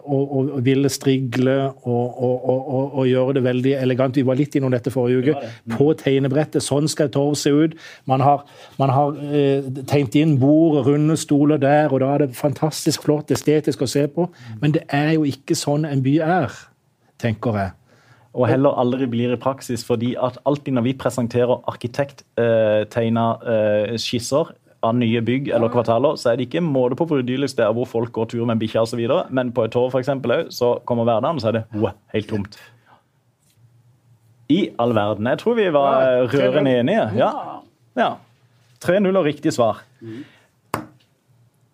og, 0.03 0.23
og, 0.23 0.49
og, 0.57 0.65
ville 0.65 0.89
strigle 0.91 1.53
og, 1.87 2.17
og, 2.19 3.03
gjøre 3.07 3.37
det 3.37 3.43
veldig 3.45 3.73
elegant. 3.79 4.17
Vi 4.19 4.25
var 4.27 4.35
litt 4.39 4.57
innom 4.57 4.73
dette 4.73 4.91
forrige 4.91 5.21
uke. 5.21 5.35
Det 5.39 5.45
det. 5.45 5.77
På 5.77 5.87
tegnebrettet. 5.97 6.63
Sånn 6.63 6.89
skal 6.91 7.09
et 7.09 7.15
torv 7.15 7.37
se 7.39 7.53
ut. 7.53 7.77
Man 8.09 8.23
har, 8.25 8.43
man 8.81 8.93
har 8.93 9.15
eh, 9.29 9.63
tegnet 9.87 10.17
inn 10.19 10.35
bord, 10.41 10.81
runde 10.87 11.17
stoler 11.19 11.61
der, 11.61 11.93
og 11.93 12.03
da 12.03 12.11
er 12.15 12.25
det 12.25 12.37
fantastisk 12.37 13.05
flott, 13.07 13.31
estetisk 13.31 13.85
å 13.85 13.89
se 13.89 14.05
på. 14.11 14.27
Men 14.61 14.75
det 14.75 14.85
er 14.93 15.15
jo 15.15 15.25
ikke 15.29 15.57
sånn 15.57 15.87
en 15.87 16.03
by 16.05 16.17
er, 16.25 16.59
tenker 17.21 17.61
jeg. 17.61 17.73
Og 18.35 18.49
heller 18.51 18.75
aldri 18.75 19.07
blir 19.07 19.31
i 19.31 19.39
praksis, 19.39 19.85
fordi 19.87 20.11
at 20.19 20.41
alltid 20.43 20.75
når 20.75 20.89
vi 20.89 20.97
presenterer 20.99 21.61
arkitekttegna 21.71 23.25
eh, 23.39 23.57
eh, 23.93 23.97
skisser 24.01 24.51
av 24.85 24.93
nye 24.97 25.21
bygg 25.25 25.49
eller 25.55 25.71
kvartaler, 25.73 26.19
så 26.19 26.31
er 26.31 26.37
det 26.39 26.47
ikke 26.47 26.63
måte 26.65 26.97
på 26.99 27.07
hvor 27.09 27.23
idyllisk 27.23 27.57
det 27.57 27.65
er 27.65 27.73
hvor 27.75 27.89
folk 27.89 28.13
går 28.15 28.29
tur 28.31 28.45
med 28.47 28.61
bikkja 28.61 28.85
osv. 28.85 29.01
Men 29.33 29.51
på 29.55 29.65
et 29.65 29.73
torv 29.75 29.91
for 29.93 30.03
eksempel, 30.03 30.47
så 30.53 30.75
kommer 30.85 31.07
hverdagen, 31.09 31.41
så 31.41 31.51
er 31.51 31.59
det 31.59 31.65
wow, 31.73 31.91
helt 32.13 32.29
tomt. 32.31 32.59
I 34.53 34.61
all 34.79 34.93
verden. 34.93 35.27
Jeg 35.33 35.41
tror 35.41 35.57
vi 35.57 35.67
var 35.73 36.29
rørende 36.29 36.77
enige. 36.79 37.09
Ja. 37.17 37.31
ja. 37.97 38.13
3-0 38.85 39.09
og 39.17 39.25
riktig 39.25 39.53
svar. 39.55 39.81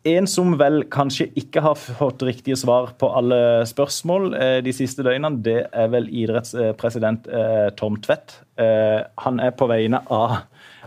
En 0.08 0.26
som 0.26 0.56
vel 0.58 0.82
kanskje 0.90 1.28
ikke 1.38 1.62
har 1.62 1.76
fått 1.78 2.24
riktige 2.26 2.58
svar 2.58 2.90
på 2.98 3.10
alle 3.14 3.68
spørsmål 3.70 4.32
eh, 4.34 4.58
de 4.66 4.74
siste 4.74 5.06
døgnene, 5.06 5.44
det 5.46 5.60
er 5.70 5.92
vel 5.94 6.08
idrettspresident 6.10 7.28
eh, 7.30 7.68
Tom 7.78 8.00
Tvedt. 8.02 8.40
Eh, 8.58 9.04
han 9.22 9.38
er 9.44 9.54
på 9.54 9.68
vegne 9.70 10.02
av 10.10 10.40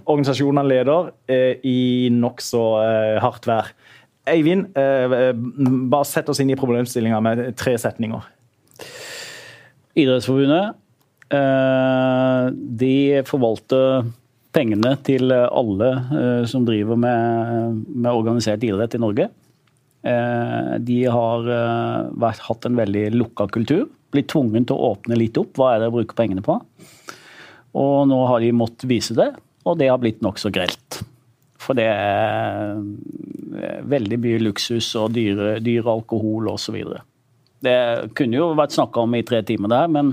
organisasjonen 0.02 0.62
han 0.62 0.70
leder, 0.70 1.10
i 1.62 2.08
nokså 2.12 2.62
hardt 3.22 3.46
vær. 3.48 3.70
Eivind, 4.30 4.72
bare 4.74 6.08
sett 6.08 6.28
oss 6.32 6.40
inn 6.40 6.52
i 6.52 6.58
problemstillinga 6.58 7.20
med 7.24 7.44
tre 7.60 7.76
setninger. 7.80 8.24
Idrettsforbundet 9.94 10.80
de 12.54 13.22
forvalter 13.26 14.04
pengene 14.54 14.94
til 15.06 15.32
alle 15.34 15.90
som 16.50 16.66
driver 16.66 16.98
med, 17.00 17.80
med, 17.88 18.10
organisert 18.12 18.64
idrett 18.66 18.94
i 18.94 19.02
Norge. 19.02 19.28
De 20.04 20.98
har 21.10 21.48
vært, 22.12 22.44
hatt 22.48 22.68
en 22.68 22.78
veldig 22.78 23.06
lukka 23.16 23.48
kultur. 23.52 23.88
Blitt 24.14 24.30
tvunget 24.30 24.68
til 24.70 24.76
å 24.78 24.92
åpne 24.92 25.18
litt 25.18 25.38
opp. 25.40 25.56
Hva 25.58 25.74
er 25.74 25.82
det 25.82 25.90
å 25.90 25.96
bruke 25.96 26.16
pengene 26.18 26.44
på? 26.44 26.60
Og 27.74 27.96
nå 28.06 28.20
har 28.30 28.44
de 28.44 28.52
måttet 28.54 28.86
vise 28.86 29.16
det, 29.18 29.32
og 29.64 29.78
det 29.80 29.90
har 29.90 30.00
blitt 30.02 30.22
nokså 30.24 30.52
grelt. 30.54 31.00
For 31.60 31.76
det 31.78 31.86
er 31.88 32.76
veldig 33.88 34.18
mye 34.20 34.42
luksus 34.42 34.90
og 35.00 35.14
dyre, 35.16 35.56
dyre 35.64 35.92
alkohol 35.94 36.50
osv. 36.52 36.76
Det 37.64 37.76
kunne 38.18 38.38
jo 38.38 38.50
vært 38.58 38.74
snakka 38.76 39.04
om 39.04 39.14
i 39.16 39.22
tre 39.26 39.40
timer 39.46 39.72
der, 39.72 39.90
men 39.90 40.12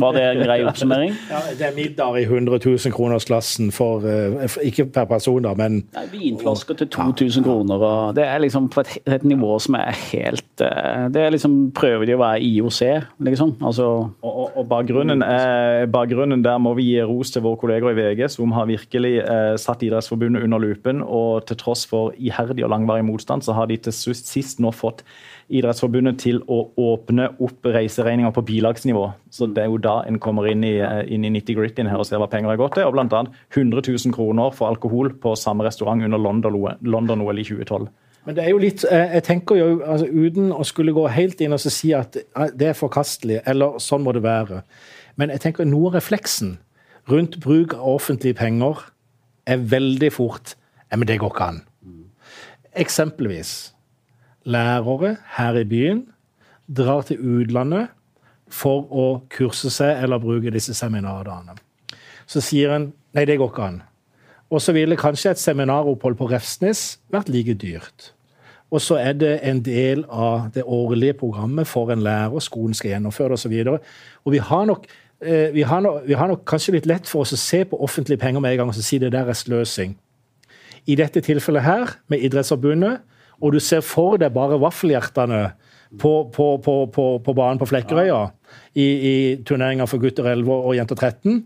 var 0.00 0.16
det 0.16 0.22
en 0.26 0.42
grei 0.44 0.58
oppsummering? 0.68 1.14
Ja, 1.30 1.42
det 1.58 1.68
er 1.68 1.76
middag 1.76 2.18
i 2.20 2.24
100 2.28 2.60
000 2.62 2.94
kroners-klassen 2.94 3.72
for 3.74 4.06
uh, 4.06 4.46
Ikke 4.62 4.86
per 4.92 5.08
person, 5.10 5.42
da, 5.44 5.54
men 5.58 5.82
Nei, 5.96 6.06
Vinflasker 6.12 6.78
til 6.78 6.90
2000 6.92 7.46
kroner, 7.46 7.82
og 7.82 8.16
det 8.16 8.26
er 8.28 8.42
liksom 8.44 8.68
på 8.72 8.84
et, 8.84 8.96
et 9.18 9.26
nivå 9.26 9.56
som 9.62 9.78
er 9.80 9.90
helt 10.12 10.64
uh, 10.64 11.08
Det 11.12 11.26
er 11.26 11.34
liksom 11.34 11.58
Prøver 11.76 12.06
de 12.08 12.16
å 12.16 12.22
være 12.22 12.42
IOC, 12.46 12.80
liksom? 13.26 13.56
Altså 13.64 13.88
Og, 14.22 14.30
og, 14.30 14.56
og 14.60 14.68
bakgrunnen, 14.70 15.22
er, 15.24 15.86
bakgrunnen, 15.90 16.44
der 16.44 16.60
må 16.62 16.74
vi 16.78 16.88
gi 16.92 17.02
ros 17.06 17.32
til 17.34 17.44
våre 17.44 17.58
kolleger 17.60 17.92
i 17.92 17.98
VG, 17.98 18.24
som 18.34 18.52
har 18.56 18.68
virkelig 18.70 19.14
eh, 19.22 19.54
satt 19.60 19.82
Idrettsforbundet 19.84 20.44
under 20.46 20.62
lupen, 20.62 21.02
og 21.02 21.46
til 21.48 21.58
tross 21.60 21.84
for 21.88 22.14
iherdig 22.18 22.66
og 22.66 22.72
langvarig 22.74 23.04
motstand, 23.06 23.44
så 23.44 23.56
har 23.56 23.70
de 23.70 23.78
til 23.82 23.94
sist 23.94 24.62
nå 24.62 24.72
fått 24.74 25.04
Idrettsforbundet 25.52 26.18
til 26.22 26.40
å 26.48 26.62
åpne 26.80 27.28
opp 27.44 27.66
reiseregninger 27.68 28.32
på 28.32 28.44
bilagsnivå. 28.48 29.04
Så 29.30 29.52
Det 29.52 29.64
er 29.64 29.68
jo 29.68 29.78
da 29.78 30.02
en 30.06 30.18
kommer 30.18 30.48
inn 30.50 30.64
i, 30.64 30.78
eh, 30.78 31.04
inn 31.12 31.24
i 31.24 31.30
nitty-gritty 31.30 31.86
her 31.88 31.98
og 31.98 32.06
ser 32.06 32.18
hva 32.18 32.30
penger 32.30 32.48
har 32.48 32.56
gått 32.56 32.74
til. 32.74 32.84
og 32.84 32.92
Bl.a. 32.94 33.24
100 33.50 33.82
000 33.82 34.12
kroner 34.12 34.50
for 34.52 34.68
alkohol 34.68 35.10
på 35.10 35.36
samme 35.36 35.64
restaurant 35.64 36.02
under 36.02 36.18
London-OL 36.18 37.38
i 37.38 37.44
2012. 37.44 37.88
Men 38.24 38.36
det 38.36 38.44
er 38.44 38.50
jo 38.50 38.58
litt, 38.58 38.84
eh, 38.84 39.14
jeg 39.14 39.22
tenker 39.24 39.56
jo, 39.56 39.82
altså, 39.84 40.06
Uten 40.06 40.52
å 40.52 40.64
skulle 40.64 40.92
gå 40.92 41.08
helt 41.10 41.40
inn 41.40 41.52
og 41.52 41.60
si 41.60 41.92
at 41.92 42.16
eh, 42.16 42.48
det 42.54 42.68
er 42.68 42.78
forkastelig, 42.78 43.42
eller 43.46 43.78
sånn 43.78 44.02
må 44.02 44.12
det 44.12 44.22
være. 44.22 44.62
Men 45.16 45.30
jeg 45.30 45.40
tenker 45.40 45.64
noe 45.64 45.88
av 45.88 45.94
refleksen 45.94 46.58
rundt 47.10 47.40
bruk 47.40 47.74
av 47.74 47.96
offentlige 47.98 48.34
penger 48.34 48.78
er 49.46 49.58
veldig 49.58 50.12
fort 50.12 50.54
ja, 50.92 50.96
men 50.96 51.08
det 51.08 51.18
går 51.22 51.32
ikke 51.32 51.44
an. 51.48 51.62
Eksempelvis 52.76 53.72
lærere 54.44 55.16
her 55.36 55.58
i 55.60 55.64
byen 55.68 56.06
drar 56.76 57.02
til 57.06 57.20
utlandet 57.20 57.92
for 58.52 58.88
å 58.90 59.06
kurse 59.32 59.70
seg 59.72 60.02
eller 60.04 60.20
bruke 60.22 60.52
disse 60.52 60.74
seminardagene. 60.76 61.56
Så 62.26 62.42
sier 62.44 62.74
en 62.76 62.90
nei, 63.16 63.26
det 63.28 63.38
går 63.40 63.52
ikke 63.52 63.68
an. 63.68 63.82
Og 64.52 64.60
så 64.60 64.74
ville 64.76 64.98
kanskje 65.00 65.32
et 65.32 65.40
seminaropphold 65.40 66.18
på 66.18 66.28
Refsnes 66.28 66.98
vært 67.12 67.30
like 67.32 67.54
dyrt. 67.56 68.12
Og 68.72 68.80
så 68.80 68.96
er 69.00 69.16
det 69.16 69.32
en 69.44 69.60
del 69.64 70.04
av 70.08 70.48
det 70.54 70.64
årlige 70.64 71.16
programmet 71.20 71.68
for 71.68 71.92
en 71.92 72.04
lærer, 72.04 72.40
skolen 72.40 72.76
skal 72.76 72.94
gjennomføre 72.94 73.32
det 73.32 73.40
osv. 73.40 73.56
Og, 73.68 73.88
og 74.24 74.32
vi 74.32 74.40
har, 74.40 74.64
nok, 74.68 74.86
eh, 75.20 75.52
vi, 75.52 75.64
har 75.68 75.80
nok, 75.84 76.06
vi 76.08 76.16
har 76.16 76.28
nok 76.28 76.44
kanskje 76.48 76.78
litt 76.78 76.88
lett 76.88 77.08
for 77.08 77.26
oss 77.26 77.34
å 77.36 77.40
se 77.40 77.62
på 77.68 77.80
offentlige 77.84 78.20
penger 78.20 78.40
med 78.40 78.54
en 78.54 78.62
gang 78.62 78.72
og 78.72 78.80
si 78.80 79.00
det 79.00 79.12
der 79.12 79.28
er 79.28 79.36
sløsing. 79.36 79.96
I 80.88 80.96
dette 80.98 81.20
tilfellet 81.20 81.62
her, 81.62 81.96
med 82.08 82.24
Idrettsforbundet, 82.24 83.04
og 83.42 83.54
du 83.54 83.60
ser 83.62 83.82
for 83.84 84.20
deg 84.20 84.32
bare 84.34 84.60
vaffelhjertene 84.62 85.42
på, 86.00 86.12
på, 86.32 86.46
på, 86.62 87.06
på 87.20 87.34
banen 87.36 87.60
på 87.60 87.68
Flekkerøya 87.68 88.20
i, 88.78 88.86
i 88.86 89.14
turneringa 89.44 89.88
for 89.90 90.00
gutter 90.02 90.30
11 90.30 90.52
og 90.54 90.76
jenter 90.78 90.96
13. 90.96 91.42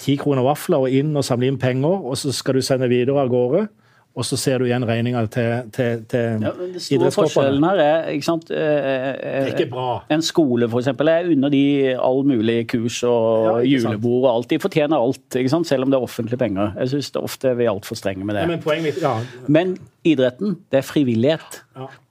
Ti 0.00 0.16
kroner 0.20 0.46
vafler 0.46 0.86
og 0.86 0.94
inn 1.00 1.16
og 1.16 1.26
samle 1.26 1.50
inn 1.50 1.58
penger, 1.60 2.04
og 2.06 2.16
så 2.20 2.32
skal 2.32 2.56
du 2.56 2.64
sende 2.64 2.88
videre 2.92 3.24
av 3.24 3.32
gårde 3.32 3.66
og 4.10 4.26
så 4.26 4.34
ser 4.40 4.58
du 4.58 4.66
igjen 4.66 4.82
regninga 4.86 5.20
til, 5.30 5.68
til, 5.70 6.00
til 6.10 6.42
ja, 6.42 6.50
Den 6.58 6.82
store 6.82 7.10
forskjellen 7.14 7.62
her 7.62 7.82
er 7.84 8.08
ikke 8.10 8.26
sant? 8.26 8.48
Eh, 8.50 8.58
eh, 8.58 9.12
det 9.22 9.42
er 9.44 9.50
ikke 9.52 9.68
bra. 9.70 10.00
En 10.10 10.24
skole 10.26 10.66
for 10.72 10.82
eksempel, 10.82 11.08
er 11.12 11.28
under 11.30 11.52
de 11.52 11.62
all 11.94 12.24
mulige 12.26 12.64
kurs 12.72 12.98
og 13.06 13.60
ja, 13.62 13.76
julebord 13.76 14.24
og 14.24 14.30
alt. 14.32 14.50
De 14.50 14.58
fortjener 14.62 14.98
alt, 14.98 15.22
ikke 15.38 15.52
sant? 15.52 15.70
selv 15.70 15.86
om 15.86 15.92
det 15.92 16.00
er 16.00 16.08
offentlige 16.08 16.40
penger. 16.42 16.74
Jeg 16.82 16.92
syns 16.96 17.12
ofte 17.22 17.54
vi 17.54 17.68
er 17.68 17.70
altfor 17.70 17.98
strenge 17.98 18.26
med 18.26 18.34
det. 18.34 18.42
Ja, 18.48 18.50
men, 18.50 18.64
poenget, 18.64 18.98
ja. 18.98 19.14
men 19.46 19.76
idretten, 20.02 20.58
det 20.74 20.82
er 20.82 20.88
frivillighet. 20.90 21.62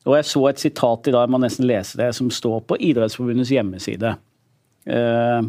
Og 0.07 0.15
jeg 0.15 0.29
så 0.31 0.45
et 0.53 0.63
sitat 0.63 1.11
i 1.11 1.13
dag, 1.17 1.27
jeg 1.27 1.35
må 1.35 1.43
nesten 1.43 1.67
lese 1.67 1.99
det, 1.99 2.13
som 2.15 2.31
står 2.31 2.63
på 2.69 2.79
Idrettsforbundets 2.79 3.51
hjemmeside. 3.51 4.15
Uh, 4.87 5.43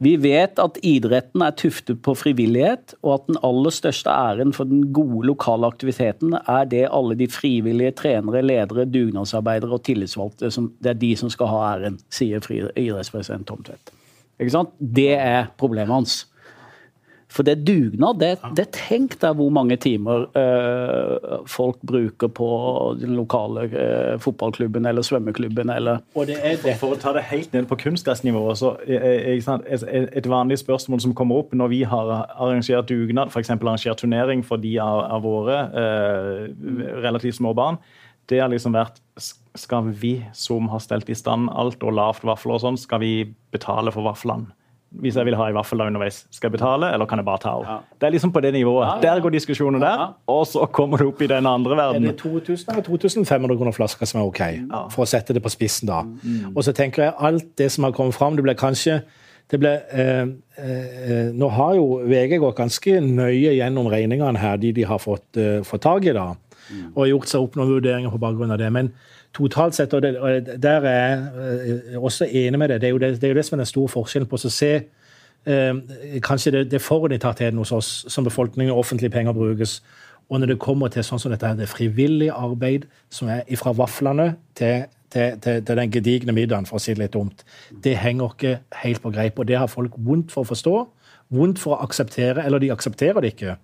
vi 0.00 0.14
vet 0.16 0.56
at 0.62 0.78
idretten 0.86 1.42
er 1.44 1.52
tuftet 1.60 1.98
på 2.00 2.14
frivillighet, 2.16 2.94
og 3.04 3.18
at 3.18 3.26
den 3.28 3.36
aller 3.44 3.74
største 3.74 4.08
æren 4.08 4.54
for 4.56 4.64
den 4.64 4.86
gode 4.96 5.26
lokale 5.28 5.68
aktiviteten 5.68 6.38
er 6.40 6.64
det 6.70 6.86
alle 6.88 7.18
de 7.20 7.28
frivillige 7.28 7.92
trenere, 7.98 8.40
ledere, 8.42 8.86
dugnadsarbeidere 8.88 9.76
og 9.76 9.84
tillitsvalgte 9.84 10.50
som, 10.50 10.72
Det 10.80 10.94
er 10.94 11.00
de 11.02 11.16
som 11.16 11.30
skal 11.30 11.52
ha 11.52 11.60
æren, 11.74 12.00
sier 12.10 12.40
idrettspresident 12.76 13.46
Tom 13.46 13.62
Tvedt. 13.62 13.92
Det 14.80 15.12
er 15.18 15.52
problemet 15.60 15.94
hans. 15.94 16.29
For 17.30 17.46
det 17.46 17.60
dugnad, 17.62 18.18
det, 18.18 18.30
det 18.58 18.66
tenk 18.74 19.14
deg 19.22 19.36
hvor 19.38 19.52
mange 19.54 19.76
timer 19.80 20.26
uh, 20.34 21.44
folk 21.46 21.78
bruker 21.86 22.30
på 22.34 22.48
den 22.98 23.14
lokale 23.18 23.68
uh, 23.70 24.16
fotballklubben 24.22 24.88
eller 24.90 25.06
svømmeklubben 25.06 25.70
eller 25.70 26.02
Og 26.18 26.26
det 26.26 26.40
er 26.42 26.58
det. 26.58 26.74
For 26.80 26.96
å 26.96 26.98
ta 27.00 27.14
det 27.14 27.22
helt 27.30 27.54
ned 27.54 27.70
på 27.70 27.78
kunstgressnivået, 27.84 28.58
så 28.58 28.74
et, 28.82 29.86
et 29.86 30.30
vanlig 30.30 30.58
spørsmål 30.64 31.04
som 31.06 31.14
kommer 31.14 31.44
opp 31.44 31.54
når 31.54 31.70
vi 31.70 31.80
har 31.86 32.12
arrangert 32.34 32.90
dugnad, 32.90 33.30
f.eks. 33.30 33.54
arrangert 33.54 34.02
turnering 34.02 34.42
for 34.46 34.58
de 34.58 34.74
av, 34.82 35.04
av 35.14 35.26
våre 35.26 35.62
uh, 35.70 36.46
relativt 37.06 37.38
små 37.38 37.54
barn, 37.54 37.78
det 38.30 38.38
har 38.42 38.50
liksom 38.50 38.74
vært 38.76 39.00
Skal 39.58 39.90
vi 39.98 40.20
som 40.38 40.68
har 40.70 40.82
stelt 40.82 41.08
i 41.10 41.16
stand 41.18 41.50
alt 41.50 41.82
og 41.82 41.96
lavt 41.98 42.26
vafler 42.26 42.58
og 42.58 42.62
sånn, 42.62 42.78
skal 42.78 43.02
vi 43.02 43.14
betale 43.54 43.94
for 43.94 44.06
vaflene? 44.06 44.54
Hvis 44.90 45.16
jeg 45.16 45.26
vil 45.28 45.36
ha 45.38 45.46
en 45.48 45.54
vaffel 45.54 45.80
underveis, 45.84 46.24
skal 46.34 46.48
jeg 46.48 46.56
betale, 46.58 46.88
eller 46.94 47.06
kan 47.06 47.20
jeg 47.20 47.26
bare 47.28 47.38
ta 47.42 47.52
henne? 47.54 47.76
Ja. 47.76 47.96
Det 48.00 48.08
er 48.08 48.14
liksom 48.16 48.32
på 48.34 48.42
det 48.42 48.52
nivået. 48.56 48.86
Ja, 48.86 48.94
ja. 48.96 49.14
Der 49.14 49.22
går 49.22 49.30
diskusjonen 49.36 49.80
der, 49.80 50.02
og 50.26 50.46
så 50.50 50.66
kommer 50.66 50.98
du 50.98 51.06
opp 51.08 51.22
i 51.22 51.28
den 51.30 51.46
andre 51.46 51.76
verden. 51.78 52.08
Er 52.08 52.12
det 52.12 52.18
2000 52.18 52.72
eller 52.72 52.82
2500 52.82 53.56
kroner 53.56 53.76
flaska 53.76 54.06
som 54.06 54.20
er 54.20 54.26
OK, 54.26 54.42
for 54.90 55.06
å 55.06 55.08
sette 55.08 55.36
det 55.36 55.42
på 55.44 55.52
spissen 55.52 55.90
da. 55.90 56.02
Mm. 56.02 56.56
Og 56.56 56.64
så 56.66 56.74
tenker 56.76 57.06
jeg 57.06 57.14
alt 57.18 57.52
det 57.58 57.70
som 57.72 57.86
har 57.86 57.94
kommet 57.94 58.18
fram, 58.18 58.36
det 58.36 58.46
ble 58.46 58.56
kanskje 58.58 59.02
det 59.50 59.58
ble, 59.58 59.70
eh, 59.90 60.28
eh, 60.62 61.30
nå 61.34 61.48
har 61.50 61.74
jo 61.74 61.86
VG 62.06 62.36
gått 62.38 62.60
ganske 62.60 63.00
nøye 63.02 63.56
gjennom 63.56 63.88
regningene 63.90 64.38
her, 64.38 64.60
de 64.62 64.70
de 64.72 64.84
har 64.86 65.00
fått, 65.02 65.36
eh, 65.36 65.62
fått 65.66 65.82
tak 65.82 66.06
i, 66.06 66.12
da, 66.14 66.36
mm. 66.70 66.92
og 66.94 67.08
gjort 67.08 67.32
seg 67.32 67.46
opp 67.46 67.58
noen 67.58 67.72
vurderinger 67.72 68.14
på 68.14 68.22
bakgrunn 68.22 68.54
av 68.54 68.58
det. 68.62 68.70
men 68.70 68.92
totalt 69.36 69.74
sett, 69.74 69.94
og, 69.94 70.02
det, 70.02 70.18
og 70.18 70.62
der 70.62 70.86
er 70.88 70.98
jeg 70.98 71.80
eh, 71.94 72.02
også 72.02 72.26
enig 72.26 72.58
med 72.58 72.68
jo 72.70 72.98
det, 72.98 73.20
det, 73.20 73.24
er 73.24 73.34
jo 73.34 73.38
det 73.38 73.44
som 73.46 73.56
er 73.56 73.62
den 73.62 73.70
store 73.70 73.88
forskjellen 73.88 74.28
på 74.28 74.38
å 74.38 74.50
se 74.50 74.70
eh, 75.46 75.74
kanskje 76.22 76.54
det, 76.56 76.64
det 76.72 76.82
forutinntattheten 76.82 77.58
hos 77.58 77.72
oss 77.72 77.90
som 78.08 78.26
befolkning 78.26 78.70
og 78.70 78.82
offentlige 78.84 79.14
penger 79.14 79.36
brukes. 79.36 79.80
Og 80.30 80.40
når 80.40 80.52
det 80.52 80.60
kommer 80.62 80.90
til 80.90 81.04
sånn 81.06 81.18
som 81.22 81.32
dette, 81.32 81.46
her, 81.46 81.58
det 81.58 81.70
frivillige 81.70 82.34
arbeid 82.34 82.86
som 83.10 83.30
er 83.32 83.46
fra 83.58 83.72
vaflene 83.74 84.34
til, 84.58 84.86
til, 85.10 85.38
til, 85.42 85.64
til 85.66 85.80
den 85.82 85.90
gedigne 85.90 86.34
middagen, 86.34 86.68
for 86.70 86.78
å 86.78 86.82
si 86.82 86.94
det 86.94 87.02
litt 87.04 87.16
dumt, 87.16 87.42
det 87.84 87.96
henger 87.98 88.34
ikke 88.34 88.54
helt 88.84 89.02
på 89.02 89.10
greip. 89.14 89.38
Og 89.42 89.48
det 89.50 89.58
har 89.58 89.70
folk 89.70 89.98
vondt 89.98 90.30
for 90.34 90.46
å 90.46 90.50
forstå, 90.52 90.76
vondt 91.34 91.58
for 91.62 91.74
å 91.74 91.82
akseptere, 91.86 92.44
eller 92.46 92.62
de 92.62 92.70
aksepterer 92.74 93.22
det 93.22 93.34
ikke. 93.34 93.56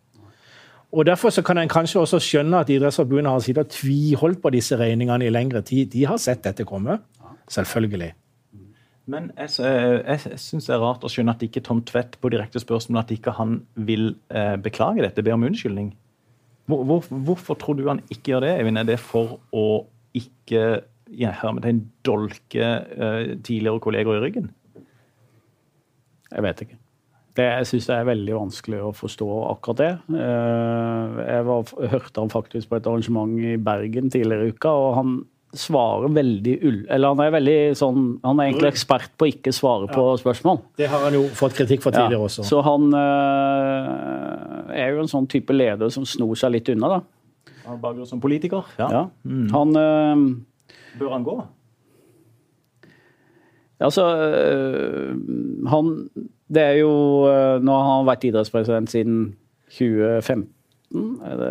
Og 0.92 1.07
Derfor 1.07 1.31
så 1.31 1.42
kan 1.42 1.59
en 1.59 1.68
kanskje 1.68 2.01
også 2.01 2.20
skjønne 2.22 2.61
at 2.62 2.70
Idrettsforbundet 2.70 3.33
har 3.33 3.42
sittet 3.44 3.66
og 3.66 3.75
tviholdt 3.75 4.42
på 4.42 4.53
disse 4.55 4.77
regningene 4.79 5.27
i 5.27 5.33
lengre 5.35 5.62
tid. 5.62 5.90
De 5.92 6.07
har 6.07 6.16
sett 6.22 6.44
dette 6.44 6.64
komme. 6.64 6.99
Selvfølgelig. 7.51 8.12
Men 9.07 9.31
jeg, 9.37 9.51
jeg, 9.59 10.01
jeg 10.07 10.38
syns 10.42 10.66
det 10.66 10.75
er 10.75 10.83
rart 10.83 11.05
å 11.07 11.11
skjønne 11.11 11.35
at 11.37 11.42
ikke 11.46 11.62
Tom 11.62 11.83
Tvedt 11.87 12.16
på 12.22 12.31
direkte 12.33 12.62
spørsmål 12.62 13.05
at 13.05 13.12
ikke 13.14 13.35
han 13.37 13.61
vil 13.87 14.16
eh, 14.35 14.57
beklage 14.62 15.05
dette, 15.05 15.22
be 15.22 15.35
om 15.35 15.46
unnskyldning. 15.46 15.92
Hvor, 16.66 16.83
hvor, 16.85 17.07
hvorfor 17.29 17.55
tror 17.55 17.79
du 17.79 17.85
han 17.87 18.03
ikke 18.11 18.33
gjør 18.33 18.46
det? 18.49 18.55
Eivind? 18.57 18.81
Er 18.83 18.88
det 18.88 18.99
for 18.99 19.38
å 19.55 19.66
ikke 20.16 20.64
ja, 21.14 21.31
hermetegn 21.42 21.85
dolke 22.07 22.66
eh, 22.66 23.37
tidligere 23.46 23.83
kolleger 23.85 24.18
i 24.18 24.25
ryggen? 24.25 24.51
Jeg 26.33 26.42
vet 26.42 26.66
ikke. 26.66 26.81
Det 27.37 27.44
jeg 27.44 27.68
syns 27.68 27.88
jeg 27.90 28.01
er 28.01 28.09
veldig 28.09 28.35
vanskelig 28.37 28.83
å 28.87 28.92
forstå 28.96 29.27
akkurat 29.51 29.81
det. 29.83 29.92
Eh, 30.16 31.16
jeg 31.27 31.46
var, 31.49 31.72
hørte 31.92 32.22
han 32.22 32.33
faktisk 32.33 32.70
på 32.70 32.79
et 32.79 32.87
arrangement 32.88 33.35
i 33.44 33.57
Bergen 33.61 34.12
tidligere 34.12 34.49
i 34.49 34.55
uka, 34.55 34.72
og 34.72 34.94
han 34.96 35.16
svarer 35.57 36.12
veldig 36.12 36.55
ull... 36.68 36.79
Eller 36.92 37.12
han 37.12 37.22
er 37.22 37.35
veldig 37.35 37.59
sånn 37.79 38.01
Han 38.25 38.40
er 38.40 38.51
egentlig 38.51 38.72
ekspert 38.75 39.12
på 39.16 39.27
å 39.27 39.31
ikke 39.31 39.53
svare 39.55 39.88
på 39.92 40.05
spørsmål. 40.20 40.61
Det 40.81 40.88
har 40.92 41.05
han 41.07 41.16
jo 41.16 41.27
fått 41.37 41.57
kritikk 41.59 41.85
for 41.85 41.96
tidligere 41.96 42.20
ja, 42.20 42.31
også. 42.31 42.46
Så 42.49 42.62
han 42.66 42.88
øh, 42.96 44.72
er 44.77 44.94
jo 44.94 45.05
en 45.05 45.12
sånn 45.12 45.29
type 45.31 45.55
leder 45.57 45.92
som 45.92 46.09
snor 46.09 46.37
seg 46.40 46.57
litt 46.57 46.72
unna, 46.72 46.96
da. 46.96 47.01
Han 47.66 47.81
bare 47.83 48.07
som 48.09 48.20
politiker? 48.22 48.68
Ja. 48.79 48.88
ja. 48.92 49.05
Mm. 49.27 49.46
Han 49.55 49.81
øh, 49.81 50.27
Bør 51.01 51.16
han 51.16 51.27
gå? 51.27 51.37
Altså, 53.85 54.05
øh, 54.09 55.15
han 55.69 55.93
det 56.47 56.62
er 56.62 56.77
jo 56.79 56.93
eh, 57.27 57.57
Nå 57.61 57.75
har 57.75 57.89
han 57.99 58.07
vært 58.07 58.29
idrettspresident 58.29 58.93
siden 58.93 59.17
2015. 59.77 60.53
Er 60.97 61.41
det, 61.41 61.47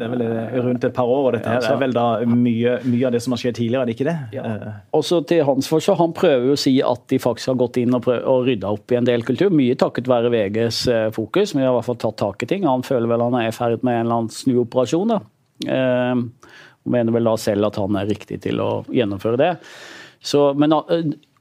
det, 0.00 0.04
er 0.04 0.10
vel 0.10 0.24
rundt 0.64 0.84
et 0.84 0.92
par 0.92 1.06
år, 1.06 1.28
og 1.28 1.36
dette 1.36 1.48
her 1.48 1.62
er 1.62 1.76
vel 1.78 1.92
da 1.94 2.06
mye, 2.26 2.72
mye, 2.82 3.04
av 3.06 3.14
det 3.14 3.20
som 3.22 3.32
har 3.32 3.40
skjedd 3.40 3.54
tidligere, 3.60 3.84
er 3.84 3.88
det 3.88 3.94
ikke 3.94 4.06
det? 4.08 4.16
Ja. 4.34 4.72
Også 4.98 5.20
til 5.30 5.44
hans 5.46 5.68
forsvar, 5.70 6.00
Han 6.02 6.12
prøver 6.12 6.50
jo 6.50 6.56
å 6.56 6.60
si 6.60 6.72
at 6.82 7.04
de 7.08 7.20
faktisk 7.22 7.52
har 7.52 7.60
gått 7.62 7.78
inn 7.80 7.94
og, 7.94 8.02
prøvd, 8.04 8.26
og 8.26 8.48
rydda 8.50 8.72
opp 8.74 8.92
i 8.92 8.98
en 8.98 9.06
del 9.06 9.22
kultur. 9.24 9.54
Mye 9.54 9.78
takket 9.78 10.10
være 10.10 10.34
VGs 10.34 10.82
fokus, 11.14 11.54
men 11.54 11.62
de 11.62 11.68
har 11.68 11.76
i 11.76 11.78
hvert 11.78 11.88
fall 11.92 12.02
tatt 12.02 12.18
tak 12.26 12.42
i 12.42 12.50
ting. 12.50 12.66
Han 12.66 12.84
føler 12.84 13.14
vel 13.14 13.24
han 13.28 13.38
er 13.38 13.48
i 13.52 13.54
ferd 13.54 13.86
med 13.86 14.00
en 14.00 14.08
eller 14.08 14.18
annen 14.18 14.34
snuoperasjon. 14.42 15.14
da. 15.14 15.22
Eh, 15.70 16.24
og 16.84 16.92
mener 16.92 17.14
vel 17.14 17.30
da 17.30 17.36
selv 17.40 17.70
at 17.70 17.78
han 17.80 17.96
er 17.96 18.10
riktig 18.10 18.42
til 18.44 18.60
å 18.60 18.70
gjennomføre 18.92 19.40
det. 19.40 19.52
Så, 20.24 20.50
men 20.56 20.74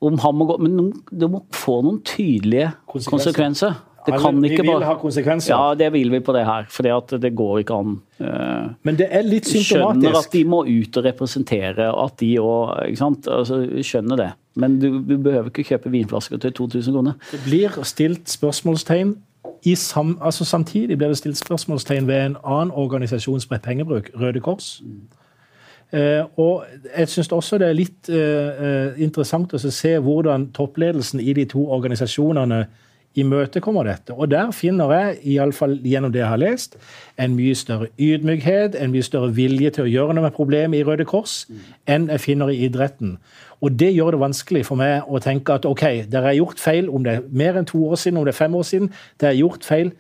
om 0.03 0.19
han 0.19 0.35
må 0.35 0.47
gå 0.49 0.59
Men 0.63 0.91
det 1.11 1.29
må 1.31 1.43
få 1.55 1.79
noen 1.85 2.01
tydelige 2.05 2.71
konsekvenser. 2.91 3.31
konsekvenser. 3.31 3.81
Det 4.05 4.19
kan 4.19 4.41
vi 4.43 4.49
ikke 4.51 4.65
vil 4.67 4.83
ha 4.83 4.93
konsekvenser. 4.99 5.53
Ja, 5.53 5.75
det 5.79 5.93
vil 5.93 6.11
vi 6.11 6.19
på 6.19 6.33
det 6.35 6.43
her. 6.45 6.65
For 6.69 6.83
det 6.83 7.35
går 7.35 7.59
ikke 7.63 7.73
an. 7.79 7.93
Uh, 8.19 8.73
Men 8.83 8.97
det 8.99 9.07
er 9.09 9.23
litt 9.23 9.47
symptomatisk. 9.47 9.69
Skjønner 9.71 10.19
at 10.19 10.31
de 10.33 10.43
må 10.43 10.63
ut 10.67 10.97
og 10.99 11.05
representere, 11.05 11.89
og 11.93 12.11
at 12.11 12.19
de 12.19 12.31
òg 12.39 12.73
altså, 13.31 13.61
Skjønner 13.81 14.19
det. 14.19 14.31
Men 14.55 14.79
du, 14.79 14.99
du, 14.99 15.17
behøver 15.17 15.49
ikke 15.49 15.63
kjøpe 15.63 15.91
vinflasker 15.93 16.37
til 16.37 16.53
2000 16.53 16.93
kroner. 16.93 17.13
Det 17.31 17.39
blir 17.47 17.79
stilt 17.87 18.29
spørsmålstegn 18.29 19.15
sam, 19.75 20.17
altså 20.21 20.45
Samtidig 20.45 20.97
blir 20.97 21.07
det 21.07 21.17
stilt 21.17 21.37
spørsmålstegn 21.37 22.07
ved 22.07 22.25
en 22.25 22.37
annen 22.43 22.71
organisasjons 22.71 23.45
pengebruk, 23.45 24.09
Røde 24.19 24.39
Kors. 24.39 24.81
Eh, 25.93 26.23
og 26.41 26.63
jeg 26.89 27.09
syns 27.11 27.29
også 27.31 27.59
det 27.61 27.67
er 27.69 27.77
litt 27.77 28.09
eh, 28.09 28.63
eh, 28.65 29.03
interessant 29.05 29.53
å 29.53 29.59
se 29.61 29.91
hvordan 30.01 30.47
toppledelsen 30.55 31.21
i 31.21 31.35
de 31.37 31.45
to 31.51 31.67
organisasjonene 31.75 32.63
imøtekommer 33.13 33.85
dette. 33.85 34.15
Og 34.17 34.31
der 34.31 34.49
finner 34.57 34.89
jeg, 34.95 35.19
iallfall 35.35 35.75
gjennom 35.85 36.09
det 36.13 36.23
jeg 36.23 36.31
har 36.31 36.41
lest, 36.41 36.77
en 37.21 37.35
mye 37.37 37.53
større 37.53 37.91
ydmykhet, 38.01 38.73
en 38.73 38.93
mye 38.93 39.05
større 39.05 39.29
vilje 39.37 39.75
til 39.75 39.85
å 39.85 39.91
gjøre 39.91 40.15
noe 40.17 40.25
med 40.25 40.33
problemet 40.33 40.79
i 40.79 40.87
Røde 40.87 41.05
Kors 41.05 41.43
enn 41.85 42.09
jeg 42.09 42.23
finner 42.23 42.49
i 42.49 42.63
idretten. 42.65 43.19
Og 43.61 43.77
det 43.79 43.91
gjør 43.93 44.15
det 44.15 44.23
vanskelig 44.23 44.63
for 44.65 44.81
meg 44.81 45.05
å 45.05 45.21
tenke 45.21 45.59
at 45.59 45.67
OK, 45.69 45.85
dere 46.09 46.31
har 46.31 46.39
gjort 46.39 46.63
feil, 46.63 46.89
om 46.89 47.05
det 47.05 47.19
er 47.19 47.29
mer 47.29 47.59
enn 47.59 47.69
to 47.69 47.83
år 47.85 48.01
siden, 48.01 48.17
om 48.17 48.25
det 48.25 48.33
er 48.33 48.41
fem 48.41 48.57
år 48.57 48.65
siden, 48.67 48.89
det 49.21 49.29
er 49.29 49.37
gjort 49.43 49.69
feil. 49.69 49.93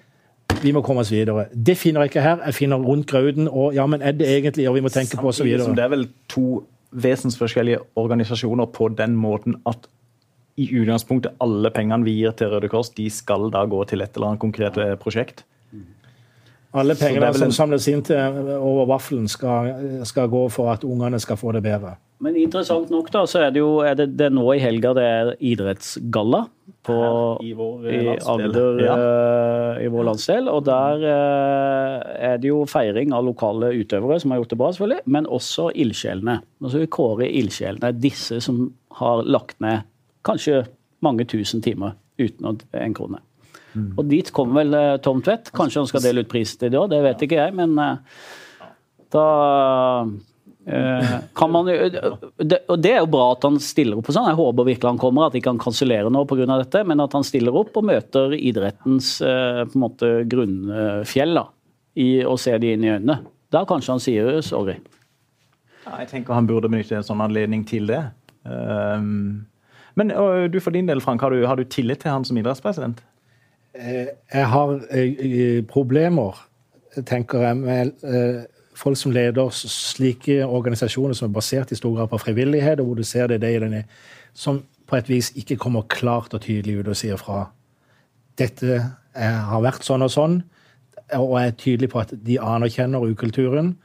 Vi 0.63 0.71
må 0.71 0.81
komme 0.85 1.03
oss 1.03 1.11
videre. 1.11 1.47
Det 1.53 1.75
finner 1.77 2.03
jeg 2.03 2.13
ikke 2.13 2.23
her. 2.23 2.43
Jeg 2.45 2.55
finner 2.55 2.83
rundt 2.83 3.09
grauden 3.09 3.49
og 3.49 3.73
ja, 3.75 3.85
men 3.89 4.01
er 4.01 4.15
det 4.15 4.29
egentlig 4.29 4.69
og 4.69 4.77
vi 4.77 4.83
må 4.85 4.91
tenke 4.93 5.19
på 5.19 5.31
osv. 5.31 5.49
Det 5.49 5.83
er 5.83 5.91
vel 5.91 6.07
to 6.31 6.63
vesensforskjellige 6.93 7.81
organisasjoner 7.99 8.69
på 8.71 8.87
den 8.93 9.15
måten 9.17 9.57
at 9.69 9.89
i 10.61 10.67
utgangspunktet 10.77 11.33
alle 11.41 11.71
pengene 11.73 12.05
vi 12.05 12.13
gir 12.19 12.35
til 12.37 12.51
Røde 12.51 12.69
Kors, 12.69 12.91
de 12.93 13.07
skal 13.09 13.49
da 13.53 13.63
gå 13.65 13.79
til 13.89 14.03
et 14.05 14.13
eller 14.13 14.33
annet 14.33 14.43
konkret 14.43 14.77
eh, 14.77 14.93
prosjekt. 15.01 15.41
Alle 16.73 16.95
pengene 16.97 17.29
som 17.37 17.51
samles 17.53 17.85
inn 17.91 18.01
til 18.05 18.39
over 18.57 18.87
vaffelen, 18.89 19.27
skal, 19.29 20.01
skal, 20.09 20.29
gå 20.31 20.47
for 20.53 20.71
at 20.73 20.85
ungene 20.87 21.19
skal 21.21 21.37
få 21.37 21.53
det 21.53 21.61
bedre. 21.65 21.95
Men 22.23 22.37
interessant 22.39 22.89
nok, 22.89 23.11
da, 23.13 23.25
så 23.29 23.43
er 23.45 23.53
det 23.53 23.61
jo 23.61 23.83
er 23.85 23.97
det, 23.99 24.07
det 24.17 24.29
er 24.29 24.33
nå 24.33 24.45
i 24.55 24.61
helga 24.63 24.93
det 24.95 25.03
er 25.05 25.31
idrettsgalla 25.43 26.45
på, 26.87 26.97
i, 27.43 27.51
vår 27.57 27.87
i 27.91 27.99
Agder 28.15 28.79
ja. 28.81 28.95
uh, 28.95 29.81
i 29.83 29.89
vår 29.91 30.07
landsdel. 30.07 30.47
Og 30.49 30.63
der 30.65 31.03
uh, 31.03 31.97
er 32.31 32.39
det 32.41 32.49
jo 32.49 32.63
feiring 32.69 33.13
av 33.13 33.27
lokale 33.27 33.73
utøvere 33.75 34.21
som 34.23 34.33
har 34.33 34.41
gjort 34.41 34.55
det 34.55 34.59
bra, 34.61 34.71
selvfølgelig, 34.73 35.03
men 35.17 35.27
også 35.39 35.67
ildsjelene. 35.83 36.39
Altså 36.63 36.81
vi 36.85 36.89
kårer 36.97 37.27
ildsjelene, 37.27 37.91
disse 38.01 38.39
som 38.45 38.65
har 39.01 39.27
lagt 39.27 39.59
ned 39.63 39.83
kanskje 40.25 40.63
mange 41.03 41.27
tusen 41.29 41.61
timer 41.61 41.97
uten 42.21 42.63
en 42.79 42.95
krone. 42.95 43.19
Mm. 43.73 43.89
Og 43.97 44.05
dit 44.09 44.29
kommer 44.35 44.61
vel 44.61 44.77
uh, 44.77 44.97
Tom 45.03 45.23
Tvedt. 45.25 45.51
Kanskje 45.55 45.81
han 45.81 45.89
skal 45.89 46.05
dele 46.05 46.23
ut 46.23 46.31
pris 46.31 46.55
til 46.57 46.73
det 46.73 46.79
òg, 46.79 46.91
det 46.93 47.01
vet 47.05 47.25
ikke 47.25 47.41
jeg, 47.41 47.57
men 47.57 47.75
da 49.13 49.25
Eh, 50.65 51.15
kan 51.33 51.51
man, 51.51 51.65
det, 51.65 52.57
og 52.67 52.79
Det 52.79 52.91
er 52.93 53.01
jo 53.01 53.09
bra 53.11 53.25
at 53.33 53.43
han 53.43 53.59
stiller 53.59 53.99
opp. 53.99 54.07
sånn. 54.07 54.29
Jeg 54.31 54.39
håper 54.39 54.67
virkelig 54.67 54.91
han 54.93 55.01
kommer, 55.01 55.27
at 55.27 55.35
ikke 55.35 55.51
han 55.51 55.59
kansellerer 55.59 56.11
noe 56.11 56.25
pga. 56.25 56.47
dette. 56.57 56.83
Men 56.87 57.03
at 57.03 57.13
han 57.13 57.23
stiller 57.23 57.55
opp 57.55 57.75
og 57.77 57.83
møter 57.83 58.35
idrettens 58.37 59.19
eh, 59.21 59.63
på 59.67 59.75
en 59.75 59.83
måte 59.83 60.11
grunnfjell 60.29 61.35
da, 61.35 61.47
i, 61.95 62.23
og 62.23 62.39
ser 62.39 62.59
de 62.59 62.73
inn 62.73 62.83
i 62.83 62.93
øynene. 62.95 63.19
Da 63.51 63.65
kanskje 63.65 63.93
han 63.93 64.03
sier 64.03 64.41
sorry. 64.41 64.79
Ja, 65.85 65.99
jeg 65.99 66.09
tenker 66.09 66.33
han 66.33 66.47
burde 66.47 66.71
benytte 66.71 66.95
en 66.95 67.03
sånn 67.05 67.21
anledning 67.21 67.65
til 67.67 67.89
det. 67.89 68.05
Um, 68.43 69.45
men 69.99 70.09
du 70.49 70.57
for 70.63 70.71
din 70.71 70.87
del, 70.87 71.03
Frank, 71.03 71.21
har 71.21 71.31
du, 71.31 71.43
har 71.45 71.59
du 71.59 71.67
tillit 71.67 72.01
til 72.01 72.11
han 72.11 72.23
som 72.25 72.39
idrettspresident? 72.39 73.03
Jeg 73.73 74.47
har 74.49 74.73
problemer, 75.69 76.37
tenker 77.05 77.41
jeg, 77.41 77.57
med 77.57 78.45
folk 78.77 78.97
som 78.97 79.13
leder 79.13 79.49
slike 79.53 80.43
organisasjoner 80.45 81.17
som 81.17 81.29
er 81.29 81.33
basert 81.33 81.71
i 81.71 81.77
stor 81.77 81.95
grad 81.97 82.11
på 82.11 82.21
frivillighet, 82.21 82.79
og 82.79 82.85
hvor 82.85 82.95
du 82.95 83.03
ser 83.03 83.27
det 83.27 83.41
deilige, 83.41 83.85
som 84.33 84.63
på 84.87 84.97
et 84.97 85.09
vis 85.09 85.31
ikke 85.35 85.57
kommer 85.57 85.87
klart 85.89 86.33
og 86.33 86.41
tydelig 86.41 86.79
ut 86.79 86.91
og 86.91 86.97
sier 86.97 87.17
fra. 87.17 87.47
Dette 88.37 88.75
er, 89.13 89.37
har 89.49 89.61
vært 89.63 89.85
sånn 89.85 90.05
og 90.05 90.11
sånn, 90.13 90.41
og 91.17 91.35
er 91.41 91.53
tydelig 91.57 91.91
på 91.93 92.01
at 92.01 92.13
de 92.25 92.39
anerkjenner 92.41 93.05
ukulturen 93.09 93.75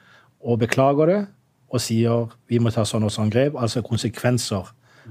og 0.40 0.60
beklager 0.62 1.12
det, 1.12 1.20
og 1.68 1.82
sier 1.84 2.32
vi 2.48 2.60
må 2.62 2.72
ta 2.72 2.84
sånn 2.88 3.04
og 3.04 3.12
sånn 3.12 3.32
grep, 3.32 3.56
altså 3.60 3.84
konsekvenser 3.84 4.70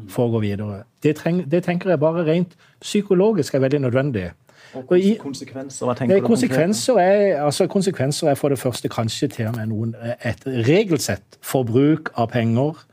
for 0.10 0.28
å 0.28 0.36
gå 0.36 0.44
videre. 0.46 0.84
Det, 1.02 1.16
treng, 1.18 1.44
det 1.50 1.64
tenker 1.66 1.94
jeg 1.94 2.02
bare 2.02 2.26
rent 2.26 2.54
psykologisk 2.82 3.56
er 3.58 3.64
veldig 3.66 3.84
nødvendig. 3.86 4.32
Og 4.76 4.98
i, 5.00 5.16
konsekvenser? 5.22 5.86
Hva 5.88 5.96
tenker 5.98 6.20
du? 6.20 6.28
Konsekvenser 6.28 7.00
er, 7.02 7.24
altså, 7.46 7.68
konsekvenser 7.72 8.32
er 8.34 8.36
for 8.40 8.54
det 8.54 8.60
første 8.60 8.92
kanskje 8.92 9.32
til 9.38 9.50
og 9.52 9.58
med 9.58 9.72
noen, 9.72 9.96
et 10.26 10.46
regelsett 10.46 11.40
for 11.42 11.68
bruk 11.68 12.12
av 12.18 12.32
penger. 12.34 12.84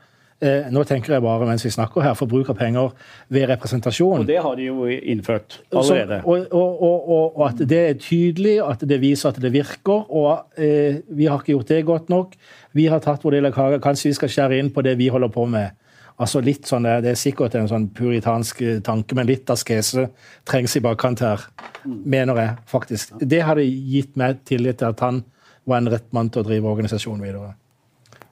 Eh, 0.43 0.67
nå 0.67 0.81
tenker 0.83 1.13
jeg 1.15 1.23
bare 1.23 1.45
mens 1.47 1.63
vi 1.63 1.71
snakker 1.71 2.03
her, 2.03 2.15
for 2.19 2.27
bruk 2.27 2.49
av 2.51 2.57
penger 2.59 2.91
ved 3.31 3.47
representasjon. 3.53 4.25
Og 4.25 4.27
det 4.27 4.41
har 4.43 4.57
de 4.59 4.67
jo 4.67 4.87
innført 4.91 5.61
allerede. 5.71 6.19
Så, 6.21 6.33
og, 6.33 6.51
og, 6.51 6.83
og, 6.83 7.37
og, 7.37 7.45
at 7.47 7.63
det 7.63 7.79
er 7.85 7.95
tydelig, 8.01 8.57
at 8.65 8.83
det 8.83 8.99
viser 9.01 9.31
at 9.31 9.39
det 9.41 9.53
virker. 9.55 10.03
Og 10.11 10.59
eh, 10.59 10.99
vi 11.07 11.29
har 11.31 11.39
ikke 11.39 11.55
gjort 11.55 11.71
det 11.71 11.85
godt 11.87 12.11
nok. 12.11 12.35
Vi 12.75 12.89
har 12.91 12.99
tatt 13.03 13.23
vår 13.23 13.39
del 13.39 13.49
av 13.49 13.55
kaka. 13.55 13.79
Kanskje 13.83 14.11
vi 14.11 14.19
skal 14.19 14.33
skjære 14.35 14.59
inn 14.59 14.73
på 14.75 14.83
det 14.85 14.97
vi 14.99 15.07
holder 15.13 15.31
på 15.31 15.47
med. 15.49 15.71
Altså 16.15 16.39
litt 16.39 16.67
sånn, 16.69 16.83
Det 16.83 17.11
er 17.11 17.19
sikkert 17.19 17.55
en 17.59 17.67
sånn 17.67 17.89
puritansk 17.91 18.61
tanke, 18.87 19.15
men 19.15 19.27
litt 19.27 19.49
askese 19.51 20.09
trengs 20.47 20.77
i 20.77 20.81
bakkant 20.83 21.19
her, 21.19 21.41
mener 21.83 22.39
jeg 22.39 22.55
faktisk. 22.71 23.17
Det 23.19 23.41
hadde 23.43 23.65
gitt 23.65 24.15
meg 24.15 24.39
tillit 24.47 24.79
til 24.79 24.93
at 24.93 25.03
han 25.03 25.23
var 25.65 25.81
en 25.81 25.91
rett 25.91 26.07
mann 26.15 26.29
til 26.29 26.43
å 26.43 26.47
drive 26.47 26.71
organisasjonen 26.71 27.25
videre. 27.25 27.55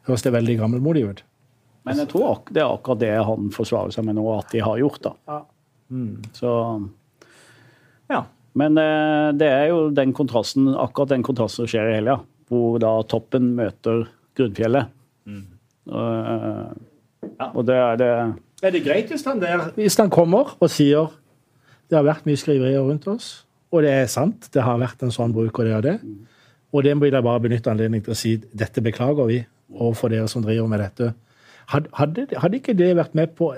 Høres 0.08 0.24
det 0.24 0.32
veldig 0.36 0.58
gammelmodig 0.62 1.04
ut? 1.10 1.24
Men 1.84 2.00
jeg 2.00 2.14
tror 2.14 2.46
det 2.48 2.62
er 2.64 2.72
akkurat 2.72 3.02
det 3.02 3.12
han 3.28 3.50
forsvarer 3.52 3.92
seg 3.92 4.08
med 4.08 4.16
nå, 4.16 4.24
at 4.38 4.54
de 4.54 4.64
har 4.64 4.80
gjort. 4.80 5.02
da. 5.04 5.14
Ja. 5.28 5.42
Mm. 5.92 6.22
Så 6.38 6.54
ja. 8.10 8.24
Men 8.54 8.78
eh, 8.78 9.34
det 9.36 9.50
er 9.50 9.68
jo 9.72 9.90
den 9.92 10.14
kontrasten, 10.16 10.70
akkurat 10.78 11.10
den 11.10 11.26
kontrasten 11.26 11.64
som 11.66 11.72
skjer 11.72 11.90
i 11.90 11.96
helga, 11.98 12.20
hvor 12.48 12.78
da 12.80 12.96
toppen 13.10 13.52
møter 13.58 14.06
grunnfjellet. 14.38 14.94
Mm. 15.28 15.46
Ja. 15.90 16.04
Og 17.54 17.66
det 17.68 17.76
er 17.76 17.96
det 18.00 18.12
Er 18.64 18.72
det 18.72 18.84
greit 18.86 19.10
hvis 19.12 19.26
han, 19.28 19.42
der, 19.42 19.70
hvis 19.76 19.98
han 20.00 20.10
kommer 20.10 20.56
og 20.60 20.70
sier 20.72 21.12
det 21.90 21.98
har 21.98 22.06
vært 22.08 22.26
mye 22.26 22.40
skriverier 22.40 22.82
rundt 22.82 23.06
oss, 23.12 23.46
og 23.74 23.84
det 23.84 23.92
er 23.92 24.06
sant, 24.10 24.48
det 24.54 24.64
har 24.64 24.80
vært 24.82 25.04
en 25.04 25.12
sånn 25.14 25.34
bruk 25.36 25.60
og 25.60 25.66
det 25.68 25.74
og 25.76 25.84
det. 25.84 25.98
Og 26.74 26.86
det 26.86 26.94
vil 27.02 27.14
jeg 27.14 27.26
bare 27.26 27.42
benytte 27.44 27.70
anledning 27.70 28.02
til 28.06 28.16
å 28.16 28.18
si 28.18 28.32
dette 28.54 28.82
beklager 28.82 29.28
vi 29.30 29.42
overfor 29.74 30.10
dere 30.14 30.30
som 30.32 30.42
driver 30.46 30.70
med 30.72 30.82
dette. 30.82 31.12
Hadde, 31.70 32.26
hadde 32.40 32.58
ikke 32.58 32.74
det 32.78 32.96
vært 32.98 33.14
med 33.18 33.36
på 33.38 33.52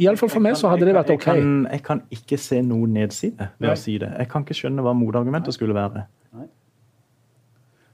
Iallfall 0.00 0.30
for 0.30 0.42
meg 0.42 0.56
så 0.58 0.70
hadde 0.72 0.86
det 0.88 0.94
vært 0.96 1.10
OK. 1.14 1.24
Jeg 1.24 1.40
kan, 1.40 1.50
jeg 1.70 1.82
kan 1.86 2.00
ikke 2.14 2.38
se 2.40 2.60
noen 2.66 2.96
nedside 2.96 3.50
ved 3.62 3.70
å 3.70 3.76
si 3.78 3.96
det. 4.02 4.10
Jeg 4.18 4.30
kan 4.30 4.42
ikke 4.46 4.56
skjønne 4.58 4.82
hva 4.82 4.94
motargumentet 4.98 5.54
skulle 5.54 5.76
være. 5.76 6.06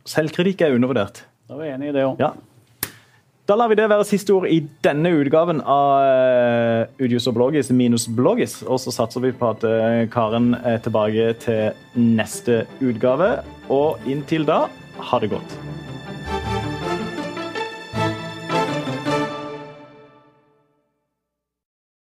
Selvkritikk 0.09 0.65
er 0.65 0.77
undervurdert. 0.79 1.27
Da 1.49 1.59
er 1.59 1.61
vi 1.61 1.73
enige 1.75 1.93
i 1.93 1.97
det 1.99 2.07
òg. 2.09 2.23
Ja. 2.23 2.31
Da 3.51 3.57
lar 3.59 3.67
vi 3.67 3.75
det 3.75 3.89
være 3.91 4.05
siste 4.07 4.31
ord 4.31 4.45
i 4.47 4.61
denne 4.87 5.11
utgaven 5.19 5.59
av 5.67 6.05
uh, 6.07 7.03
Udius 7.03 7.27
og 7.27 7.35
Bloggis 7.35 7.73
minus 7.75 8.05
Bloggis. 8.07 8.61
Og 8.63 8.79
så 8.79 8.95
satser 8.95 9.25
vi 9.25 9.33
på 9.35 9.49
at 9.51 9.67
uh, 9.67 10.07
Karen 10.13 10.53
er 10.63 10.79
tilbake 10.85 11.33
til 11.43 11.75
neste 11.99 12.63
utgave. 12.79 13.41
Og 13.67 13.99
inntil 14.07 14.47
da, 14.47 14.69
ha 15.03 15.19
det 15.19 15.33
godt. 15.35 15.59